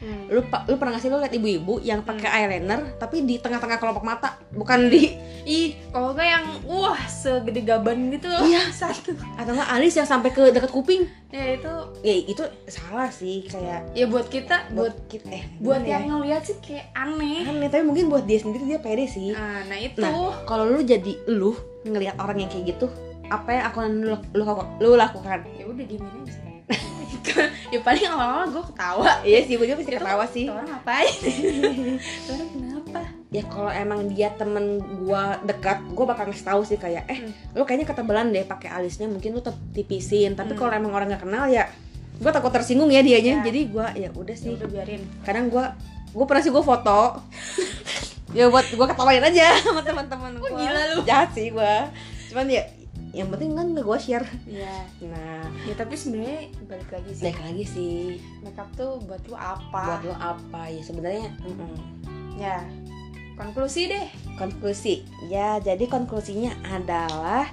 Hmm. 0.02 0.34
lu 0.34 0.42
lu 0.42 0.76
pernah 0.82 0.98
nggak 0.98 1.04
sih 1.06 1.14
lu 1.14 1.22
liat 1.22 1.30
ibu-ibu 1.30 1.78
yang 1.86 2.02
pakai 2.02 2.26
eyeliner 2.26 2.98
tapi 2.98 3.22
di 3.22 3.38
tengah-tengah 3.38 3.78
kelopak 3.78 4.02
mata 4.02 4.34
bukan 4.50 4.90
di 4.90 5.14
ih 5.46 5.78
kalau 5.94 6.18
yang 6.18 6.42
wah 6.66 6.98
segede 7.06 7.62
gaban 7.62 8.10
gitu 8.10 8.26
Iya. 8.26 8.74
satu 8.82 9.14
atau 9.38 9.52
nggak 9.54 9.70
alis 9.78 9.94
yang 9.94 10.10
sampai 10.10 10.34
ke 10.34 10.50
dekat 10.50 10.74
kuping 10.74 11.06
ya 11.30 11.54
itu 11.54 11.74
ya 12.02 12.16
itu 12.18 12.44
salah 12.66 13.14
sih 13.14 13.46
kayak 13.46 13.94
ya 13.94 14.10
buat 14.10 14.26
kita 14.26 14.74
buat 14.74 14.90
buat 14.90 14.96
kita 15.06 15.30
eh 15.38 15.44
buat 15.62 15.86
gimana 15.86 15.94
yang 15.94 16.04
ya? 16.04 16.10
ngeliat 16.18 16.42
sih 16.50 16.58
kayak 16.66 16.86
aneh 16.98 17.46
aneh 17.46 17.70
tapi 17.70 17.86
mungkin 17.86 18.10
buat 18.10 18.26
dia 18.26 18.42
sendiri 18.42 18.66
dia 18.66 18.82
pede 18.82 19.06
sih 19.06 19.38
nah, 19.38 19.62
nah 19.70 19.78
itu 19.78 20.02
Nah, 20.02 20.42
kalau 20.50 20.66
lu 20.66 20.82
jadi 20.82 21.14
lu 21.30 21.54
ngelihat 21.86 22.18
orang 22.18 22.42
yang 22.42 22.50
kayak 22.50 22.78
gitu, 22.78 22.90
apa 23.30 23.50
yang 23.54 23.64
akan 23.70 23.86
lu, 24.06 24.18
lu, 24.38 24.44
lu 24.82 24.90
lakukan? 24.98 25.46
ya 25.58 25.66
udah 25.66 25.86
diemin 25.86 26.14
aja 26.26 26.51
ya 27.74 27.80
paling 27.80 28.06
awal-awal 28.08 28.46
gue 28.50 28.64
ketawa 28.74 29.12
Iya 29.22 29.40
sih, 29.44 29.54
gue 29.56 29.66
juga 29.66 29.78
pasti 29.78 29.94
ketawa 29.94 30.26
sih. 30.26 30.46
Orang 30.48 30.68
ngapain 30.68 31.14
orang 32.32 32.50
kenapa 32.50 33.02
Ya 33.32 33.44
kalau 33.48 33.72
emang 33.72 34.12
dia 34.12 34.28
temen 34.36 34.76
gua 35.00 35.40
dekat, 35.42 35.80
gua 35.96 36.04
bakal 36.04 36.28
ngasih 36.28 36.44
tahu 36.44 36.62
sih 36.68 36.76
kayak, 36.76 37.08
eh, 37.08 37.24
Hmm. 37.24 37.32
lu 37.56 37.64
kayaknya 37.64 37.88
ketebalan 37.88 38.28
deh 38.28 38.44
pakai 38.44 38.68
alisnya, 38.68 39.08
mungkin 39.08 39.32
lu 39.32 39.40
tipisin. 39.72 40.36
Tapi 40.36 40.52
Hmm. 40.52 40.60
kalau 40.60 40.72
emang 40.76 40.92
orang 40.92 41.08
nggak 41.08 41.24
kenal 41.24 41.48
ya, 41.48 41.72
gua 42.20 42.28
takut 42.30 42.52
tersinggung 42.52 42.92
ya 42.92 43.00
dianya. 43.00 43.40
Ya. 43.40 43.44
Jadi 43.48 43.72
gua 43.72 43.88
ya 43.96 44.12
udah 44.12 44.36
ya 44.36 44.42
sih. 44.44 44.52
udah 44.52 44.68
biarin 44.68 45.00
Kadang 45.24 45.48
gua, 45.48 45.72
gua 46.12 46.26
pernah 46.28 46.44
sih 46.44 46.52
gua 46.52 46.60
foto. 46.60 47.24
ya 48.36 48.52
buat 48.52 48.68
gua 48.76 48.88
ketawain 48.92 49.24
aja 49.24 49.48
sama 49.64 49.80
teman-teman 49.80 50.32
gua. 50.36 50.50
gila 50.52 50.82
lu. 50.92 50.98
Jahat 51.08 51.32
sih 51.32 51.56
gua. 51.56 51.88
Cuman 52.28 52.52
ya, 52.52 52.68
yang 53.12 53.28
penting 53.28 53.52
kan 53.56 53.68
gua 53.76 54.00
share. 54.00 54.24
ya 54.48 54.88
Nah, 55.04 55.44
ya 55.68 55.74
tapi 55.76 56.00
sebenarnya 56.00 56.48
balik 56.64 56.90
lagi 56.92 57.12
sih. 57.12 57.24
Baik 57.28 57.40
lagi 57.44 57.66
sih. 57.68 58.00
makeup 58.40 58.70
tuh 58.80 59.04
buat 59.04 59.20
lu 59.28 59.36
apa? 59.36 59.84
Buat 60.00 60.04
lo 60.08 60.16
apa? 60.16 60.62
Ya 60.72 60.82
sebenarnya 60.82 61.28
mm-mm. 61.44 61.76
ya 62.40 62.58
konklusi 63.36 63.92
deh. 63.92 64.08
Konklusi. 64.40 65.04
Ya 65.28 65.60
jadi 65.60 65.84
konklusinya 65.92 66.56
adalah 66.72 67.52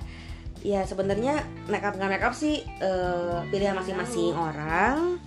ya 0.63 0.83
sebenarnya 0.87 1.43
makeup 1.71 1.95
nggak 1.99 2.11
makeup 2.19 2.35
sih 2.35 2.63
eh, 2.79 3.39
pilihan 3.51 3.75
masing-masing 3.75 4.39
orang. 4.39 5.19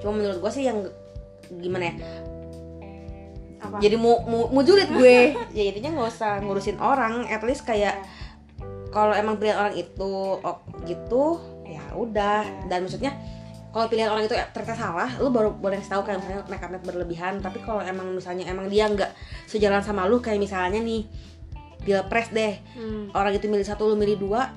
Cuma 0.00 0.16
menurut 0.16 0.40
gue 0.40 0.52
sih 0.52 0.64
yang 0.64 0.80
gimana 1.60 1.92
ya? 1.92 1.96
Apa? 3.64 3.80
jadi 3.80 3.96
mau 3.96 4.20
mau, 4.28 4.52
mau 4.52 4.60
julid 4.64 4.88
gue. 4.92 5.32
Ya 5.56 5.62
intinya 5.72 6.00
nggak 6.00 6.08
usah 6.08 6.40
ngurusin 6.40 6.76
orang. 6.80 7.28
At 7.28 7.44
least 7.44 7.64
kayak 7.64 8.00
kalau 8.94 9.10
emang 9.10 9.42
pilihan 9.42 9.58
orang 9.58 9.74
itu 9.74 10.38
oh, 10.38 10.58
gitu 10.86 11.42
ya 11.66 11.82
udah. 11.98 12.70
Dan 12.70 12.86
maksudnya 12.86 13.10
kalau 13.74 13.90
pilihan 13.90 14.06
orang 14.06 14.30
itu 14.30 14.38
ternyata 14.54 14.78
salah 14.78 15.10
lu 15.18 15.34
baru 15.34 15.50
boleh 15.50 15.82
tahu 15.82 16.06
kayak 16.06 16.22
misalnya 16.22 16.46
make 16.46 16.62
upnya 16.62 16.78
berlebihan. 16.78 17.42
Tapi 17.42 17.58
kalau 17.66 17.82
emang 17.82 18.14
misalnya 18.14 18.46
emang 18.46 18.70
dia 18.70 18.86
nggak 18.86 19.10
sejalan 19.50 19.82
sama 19.82 20.06
lu 20.06 20.22
kayak 20.22 20.38
misalnya 20.38 20.78
nih 20.78 21.02
pilpres 21.82 22.30
deh. 22.30 22.54
Hmm. 22.78 23.10
orang 23.12 23.34
itu 23.34 23.50
milih 23.50 23.66
satu 23.66 23.90
lu 23.90 23.98
milih 23.98 24.22
dua. 24.22 24.54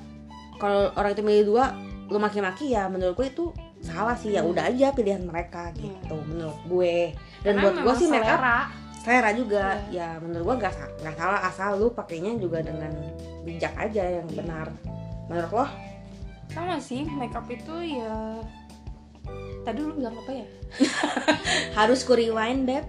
Kalau 0.61 0.93
orang 0.93 1.17
itu 1.17 1.25
milih 1.25 1.43
dua 1.49 1.73
lu 2.07 2.21
maki-maki 2.21 2.71
ya 2.71 2.87
menurut 2.87 3.17
gue 3.17 3.27
itu 3.33 3.45
salah 3.81 4.13
sih. 4.13 4.37
Ya 4.37 4.45
udah 4.45 4.69
aja 4.69 4.93
pilihan 4.93 5.25
mereka 5.25 5.73
gitu 5.73 6.13
menurut 6.29 6.61
gue. 6.69 7.17
Dan 7.41 7.57
Karena 7.57 7.63
buat 7.65 7.75
gue 7.81 7.93
sih 8.05 8.07
up 8.13 8.86
selera. 9.07 9.29
juga. 9.31 9.65
Ya 9.87 10.19
menurut 10.19 10.43
gua 10.43 10.55
gak, 10.67 10.75
nggak 10.99 11.15
salah 11.15 11.41
asal 11.47 11.69
lu 11.79 11.87
pakainya 11.95 12.35
juga 12.35 12.59
dengan 12.59 12.91
bijak 13.47 13.73
aja 13.79 14.03
yang 14.19 14.27
benar. 14.35 14.67
Menurut 15.31 15.51
lo? 15.55 15.67
Sama 16.51 16.79
sih 16.83 17.07
makeup 17.07 17.47
itu 17.47 17.75
ya 17.99 18.43
tadi 19.63 19.79
lu 19.79 19.95
bilang 19.95 20.15
apa 20.19 20.31
ya? 20.31 20.47
Harus 21.79 22.03
ku 22.03 22.15
rewind 22.15 22.67
beb. 22.67 22.85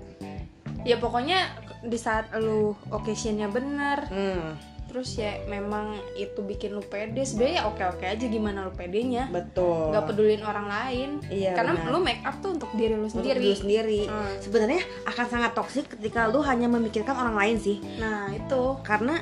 Ya 0.86 0.98
pokoknya 0.98 1.68
di 1.84 1.98
saat 1.98 2.30
lu 2.34 2.74
occasionnya 2.90 3.46
bener 3.46 4.10
hmm, 4.10 4.48
terus 4.88 5.20
ya 5.20 5.36
memang 5.46 6.00
itu 6.16 6.40
bikin 6.40 6.72
lu 6.72 6.80
pede. 6.80 7.20
Sebenarnya 7.20 7.60
ya 7.60 7.64
oke 7.68 7.82
oke 7.84 8.04
aja 8.08 8.24
gimana 8.24 8.64
lu 8.64 8.72
pedenya. 8.72 9.28
Betul. 9.28 9.92
Nggak 9.92 10.04
pedulin 10.08 10.42
orang 10.42 10.66
lain. 10.66 11.08
Iya 11.28 11.52
karena 11.52 11.76
benar. 11.76 11.92
lu 11.92 11.98
make 12.00 12.24
up 12.24 12.36
tuh 12.40 12.56
untuk 12.56 12.72
diri 12.72 12.96
lu 12.96 13.04
Untuk 13.04 13.20
sendiri. 13.20 13.38
diri 13.38 13.54
sendiri. 13.54 14.00
Hmm. 14.08 14.36
sebenarnya 14.40 14.80
akan 15.04 15.26
sangat 15.28 15.52
toksik 15.52 15.86
ketika 15.92 16.26
lu 16.32 16.40
hanya 16.40 16.66
memikirkan 16.72 17.12
orang 17.12 17.36
lain 17.36 17.56
sih. 17.60 17.76
Nah 18.00 18.32
itu. 18.32 18.80
Karena 18.80 19.20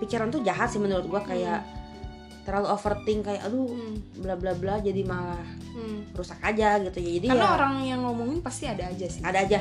pikiran 0.00 0.32
tuh 0.32 0.40
jahat 0.40 0.72
sih 0.72 0.80
menurut 0.80 1.04
gua 1.04 1.20
kayak 1.20 1.60
terlalu 2.48 2.66
overthink 2.70 3.26
kayak 3.26 3.42
aduh 3.42 3.66
Hmm, 3.66 3.98
bla 4.22 4.38
bla 4.38 4.54
bla 4.54 4.78
jadi 4.78 5.02
malah 5.02 5.42
hmm. 5.76 6.16
rusak 6.16 6.40
aja 6.40 6.80
gitu 6.80 6.98
ya. 7.04 7.10
Jadi 7.20 7.26
karena 7.28 7.44
ya 7.44 7.50
orang 7.52 7.74
yang 7.84 8.00
ngomongin 8.00 8.40
pasti 8.40 8.64
ada 8.64 8.88
aja 8.88 9.06
sih. 9.10 9.20
Ada 9.20 9.38
aja. 9.44 9.58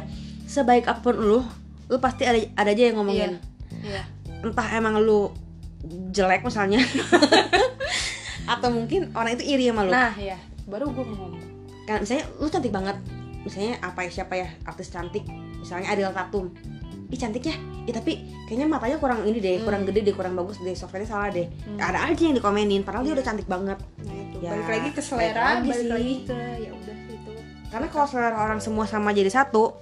Sebaik 0.48 0.88
apa 0.88 1.02
pun 1.04 1.18
lu 1.18 1.42
lu 1.86 1.98
pasti 2.00 2.24
ada 2.24 2.40
ada 2.56 2.70
aja 2.72 2.84
yang 2.88 2.98
ngomongin. 3.02 3.36
Iya. 3.84 4.15
Entah 4.46 4.68
emang 4.78 5.02
lu 5.02 5.34
jelek 6.14 6.46
misalnya. 6.46 6.82
Atau 8.54 8.70
mungkin 8.70 9.10
orang 9.18 9.38
itu 9.38 9.44
iri 9.46 9.70
sama 9.70 9.86
lu. 9.86 9.92
Nah 9.92 10.14
ya 10.18 10.38
baru 10.70 10.90
gue 10.94 11.06
ngomong. 11.06 11.34
Kan 11.86 12.02
misalnya 12.06 12.26
lu 12.38 12.48
cantik 12.50 12.74
banget. 12.74 12.98
Misalnya 13.46 13.78
apa 13.82 14.06
ya 14.06 14.10
siapa 14.10 14.34
ya 14.38 14.48
artis 14.66 14.90
cantik. 14.90 15.26
Misalnya 15.62 15.94
Ariel 15.94 16.14
Tatum. 16.14 16.50
Ih 17.10 17.18
cantik 17.18 17.46
ya. 17.46 17.56
Ya 17.86 17.94
tapi 17.94 18.26
kayaknya 18.50 18.66
matanya 18.66 18.98
kurang 18.98 19.26
ini 19.30 19.38
deh 19.38 19.62
Hmm. 19.62 19.66
kurang 19.70 19.82
gede 19.86 20.02
deh 20.02 20.14
kurang 20.18 20.34
bagus 20.34 20.58
deh 20.62 20.74
softwarenya 20.74 21.10
salah 21.10 21.30
deh. 21.30 21.46
Hmm. 21.46 21.78
ada 21.78 22.10
aja 22.10 22.22
yang 22.22 22.34
dikomenin 22.34 22.82
padahal 22.82 23.06
dia 23.06 23.14
udah 23.14 23.26
cantik 23.26 23.46
banget. 23.46 23.78
Nah 23.78 24.16
itu. 24.18 24.38
Ya, 24.42 24.50
balik 24.54 24.70
lagi 24.70 24.90
ke 24.90 25.02
balik 25.02 25.06
selera 25.06 25.44
lagi 25.46 25.70
balik 25.70 25.82
sih. 25.86 25.90
lagi 25.94 26.14
ke 26.26 26.38
ya 26.66 26.72
udah 26.74 26.96
itu. 27.10 27.32
Karena 27.70 27.88
kalau 27.94 28.08
selera 28.10 28.38
orang 28.42 28.60
semua 28.62 28.86
sama 28.90 29.10
jadi 29.14 29.30
satu 29.30 29.78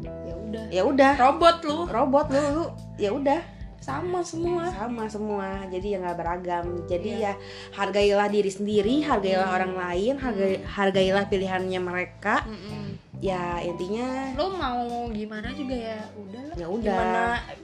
ya 0.00 0.32
udah. 0.36 0.64
ya 0.72 0.82
udah. 0.88 1.12
Robot 1.20 1.56
lu. 1.68 1.78
Robot 1.88 2.26
lu 2.32 2.40
lu 2.40 2.64
ya 2.96 3.10
udah 3.12 3.40
sama 3.80 4.20
semua 4.20 4.68
sama 4.68 5.08
semua 5.08 5.64
jadi 5.66 5.96
ya 5.96 5.98
nggak 5.98 6.16
beragam 6.16 6.66
jadi 6.84 7.10
Iya. 7.10 7.24
ya 7.26 7.32
hargailah 7.72 8.28
diri 8.28 8.48
sendiri 8.48 9.00
hargailah 9.00 9.48
Hmm. 9.48 9.56
orang 9.56 9.72
lain 9.74 10.14
hargai, 10.16 10.60
hargailah 10.62 11.24
pilihannya 11.26 11.80
mereka 11.80 12.44
Mm-mm. 12.44 13.00
ya 13.18 13.56
intinya 13.58 14.36
lo 14.36 14.52
mau 14.52 14.84
gimana 15.08 15.48
juga 15.50 15.72
ya 15.74 15.98
udah 16.14 16.44
Ya 16.54 16.66
udah. 16.66 16.92
gimana 16.92 17.22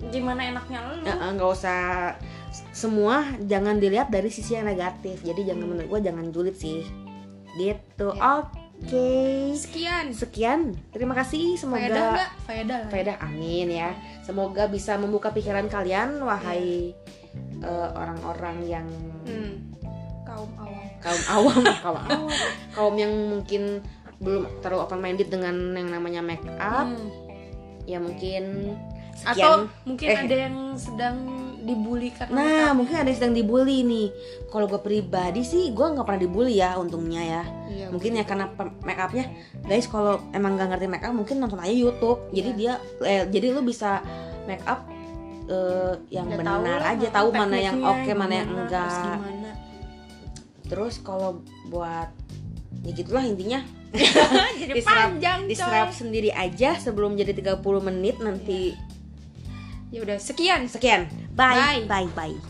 gimana 0.09 0.41
enaknya 0.47 0.79
lo 0.81 0.93
nggak 1.05 1.51
usah 1.53 1.81
semua 2.73 3.21
jangan 3.43 3.77
dilihat 3.77 4.09
dari 4.09 4.29
sisi 4.29 4.57
yang 4.57 4.65
negatif 4.65 5.21
jadi 5.21 5.53
jangan 5.53 5.63
Hmm. 5.63 5.71
menurut 5.77 5.89
gue 5.91 6.01
jangan 6.03 6.27
julid 6.31 6.57
sih 6.57 6.81
gitu 7.55 8.09
Ya. 8.11 8.41
oke 8.41 8.57
sekian 9.57 10.13
sekian 10.13 10.61
terima 10.93 11.17
kasih 11.17 11.57
semoga 11.57 12.29
faedah 12.45 12.87
ya. 12.87 12.91
faedah 12.93 13.17
amin 13.25 13.69
ya 13.73 13.91
semoga 14.23 14.69
bisa 14.69 15.01
membuka 15.01 15.33
pikiran 15.33 15.67
kalian 15.67 16.21
wahai 16.21 16.93
Iya. 17.57 17.73
eh, 17.73 17.89
orang-orang 17.97 18.57
yang 18.69 18.87
hmm. 19.25 19.53
kaum 20.25 20.51
awam 20.61 20.87
kaum 21.01 21.23
awam 21.33 21.61
kaum 21.85 21.97
awam 21.97 22.31
kaum 22.73 22.95
yang 22.97 23.13
mungkin 23.13 23.81
belum 24.21 24.49
terlalu 24.65 24.81
open 24.81 25.01
minded 25.01 25.29
dengan 25.29 25.77
yang 25.77 25.89
namanya 25.93 26.21
make 26.25 26.45
up 26.57 26.89
Hmm. 26.89 27.09
ya 27.85 28.01
mungkin 28.01 28.75
atau 29.25 29.33
sekian 29.33 29.61
mungkin 29.89 30.09
eh. 30.13 30.19
ada 30.29 30.37
yang 30.49 30.57
sedang 30.77 31.17
dibully 31.67 32.09
karena 32.09 32.33
nah 32.33 32.71
mungkin 32.71 32.95
ada 32.95 33.05
yang 33.05 33.19
sedang 33.19 33.35
dibully 33.35 33.83
nih. 33.83 34.09
Kalau 34.47 34.65
gue 34.65 34.79
pribadi 34.79 35.43
sih 35.43 35.69
gue 35.69 35.83
nggak 35.85 36.01
pernah 36.01 36.23
dibully 36.23 36.55
ya 36.55 36.75
untungnya 36.75 37.21
ya. 37.21 37.43
Iya, 37.67 37.87
mungkin 37.91 38.15
ya 38.15 38.23
karena 38.23 38.47
pe- 38.49 38.73
make 38.81 38.97
upnya. 38.97 39.27
Guys 39.61 39.85
kalau 39.85 40.23
emang 40.31 40.55
nggak 40.55 40.69
ngerti 40.71 40.87
make 40.87 41.03
up 41.03 41.13
mungkin 41.13 41.37
nonton 41.37 41.59
aja 41.59 41.71
YouTube. 41.71 42.31
Jadi 42.31 42.51
Iya. 42.53 42.57
dia 42.57 42.73
eh, 43.03 43.25
jadi 43.27 43.47
lu 43.51 43.61
bisa 43.61 43.99
make 44.45 44.63
up 44.63 44.87
eh, 45.45 45.95
yang 46.09 46.27
Udah 46.27 46.39
tahu 46.39 46.59
benar 46.63 46.79
lah 46.79 46.93
aja. 46.93 47.07
tahu 47.11 47.29
mana 47.31 47.57
yang 47.57 47.77
oke 47.79 48.11
mana 48.13 48.35
yang 48.37 48.49
enggak. 48.49 49.19
terus 50.65 50.99
kalau 50.99 51.43
buat 51.67 52.11
ya 52.81 52.93
gitulah 52.93 53.23
intinya. 53.23 53.63
Jadi 54.61 54.73
Diserap- 54.77 55.15
panjang 55.15 55.39
coy. 55.41 55.49
diserap 55.49 55.89
sendiri 55.91 56.31
aja 56.31 56.75
sebelum 56.77 57.15
jadi 57.15 57.33
30 57.33 57.63
menit 57.83 58.19
nanti. 58.19 58.75
Ya 59.89 60.03
udah 60.03 60.19
sekian. 60.19 60.67
Sekian 60.67 61.07
bye 61.37 61.71
Bye. 61.77 61.89
bye 61.89 62.09
bye 62.17 62.41